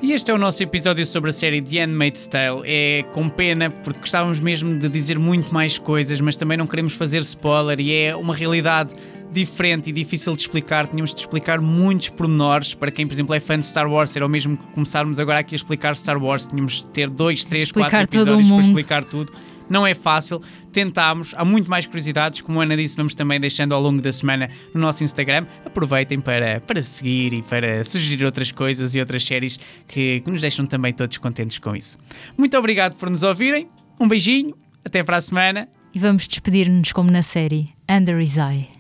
E 0.04 0.12
este 0.12 0.30
é 0.32 0.34
o 0.34 0.38
nosso 0.38 0.62
episódio 0.62 1.06
sobre 1.06 1.30
a 1.30 1.34
série 1.34 1.62
The 1.62 1.80
Handmaid's 1.80 2.28
Tale. 2.28 2.62
É 2.66 3.06
com 3.14 3.30
pena, 3.30 3.70
porque 3.70 4.02
gostávamos 4.02 4.38
mesmo 4.38 4.78
de 4.78 4.90
dizer 4.90 5.18
muito 5.18 5.54
mais 5.54 5.80
coisas, 5.80 6.20
mas 6.20 6.36
também 6.36 6.58
não 6.58 6.68
queremos 6.68 6.92
fazer 6.94 7.22
spoiler 7.22 7.80
e 7.80 7.94
é 7.94 8.14
uma 8.14 8.36
realidade 8.36 8.94
diferente 9.32 9.92
e 9.92 9.94
difícil 9.94 10.36
de 10.36 10.42
explicar. 10.42 10.88
Tínhamos 10.88 11.14
de 11.14 11.22
explicar 11.22 11.62
muitos 11.62 12.10
pormenores. 12.10 12.74
Para 12.74 12.92
quem, 12.92 13.08
por 13.08 13.14
exemplo, 13.14 13.34
é 13.34 13.40
fã 13.40 13.58
de 13.58 13.66
Star 13.66 13.90
Wars, 13.90 14.14
era 14.14 14.26
o 14.26 14.30
mesmo 14.30 14.58
que 14.58 14.66
começarmos 14.74 15.20
agora 15.20 15.40
aqui 15.40 15.56
a 15.56 15.58
explicar 15.58 15.96
Star 15.96 16.22
Wars. 16.22 16.48
Tínhamos 16.48 16.82
de 16.82 16.90
ter 16.90 17.10
dois, 17.10 17.46
três, 17.46 17.70
Explicar 17.70 17.90
quatro 17.90 18.20
episódios 18.20 18.50
para 18.52 18.62
explicar 18.62 19.04
tudo. 19.06 19.32
Não 19.74 19.88
é 19.88 19.96
fácil, 19.96 20.40
tentámos, 20.72 21.34
há 21.36 21.44
muito 21.44 21.68
mais 21.68 21.88
curiosidades, 21.88 22.42
como 22.42 22.60
a 22.60 22.64
Ana 22.64 22.78
disse, 22.78 22.96
vamos 22.96 23.16
também 23.16 23.40
deixando 23.40 23.74
ao 23.74 23.82
longo 23.82 24.04
da 24.04 24.12
semana 24.14 24.48
no 24.72 24.80
nosso 24.80 25.04
Instagram. 25.04 25.48
Aproveitem 25.66 26.22
para, 26.22 26.60
para 26.60 26.80
seguir 26.84 27.34
e 27.34 27.42
para 27.42 27.84
sugerir 27.84 28.24
outras 28.24 28.52
coisas 28.52 28.94
e 28.94 29.00
outras 29.00 29.26
séries 29.26 29.60
que, 29.88 30.20
que 30.20 30.30
nos 30.30 30.42
deixam 30.42 30.68
também 30.68 30.94
todos 30.94 31.18
contentes 31.18 31.58
com 31.58 31.76
isso. 31.76 31.98
Muito 32.38 32.56
obrigado 32.56 32.96
por 32.98 33.10
nos 33.10 33.24
ouvirem, 33.24 33.68
um 34.00 34.08
beijinho, 34.08 34.56
até 34.86 35.02
para 35.02 35.18
a 35.18 35.22
semana. 35.22 35.68
E 35.92 35.98
vamos 35.98 36.28
despedir-nos 36.28 36.92
como 36.92 37.10
na 37.10 37.24
série 37.24 37.70
Under 37.90 38.20
His 38.20 38.38
Eye. 38.38 38.73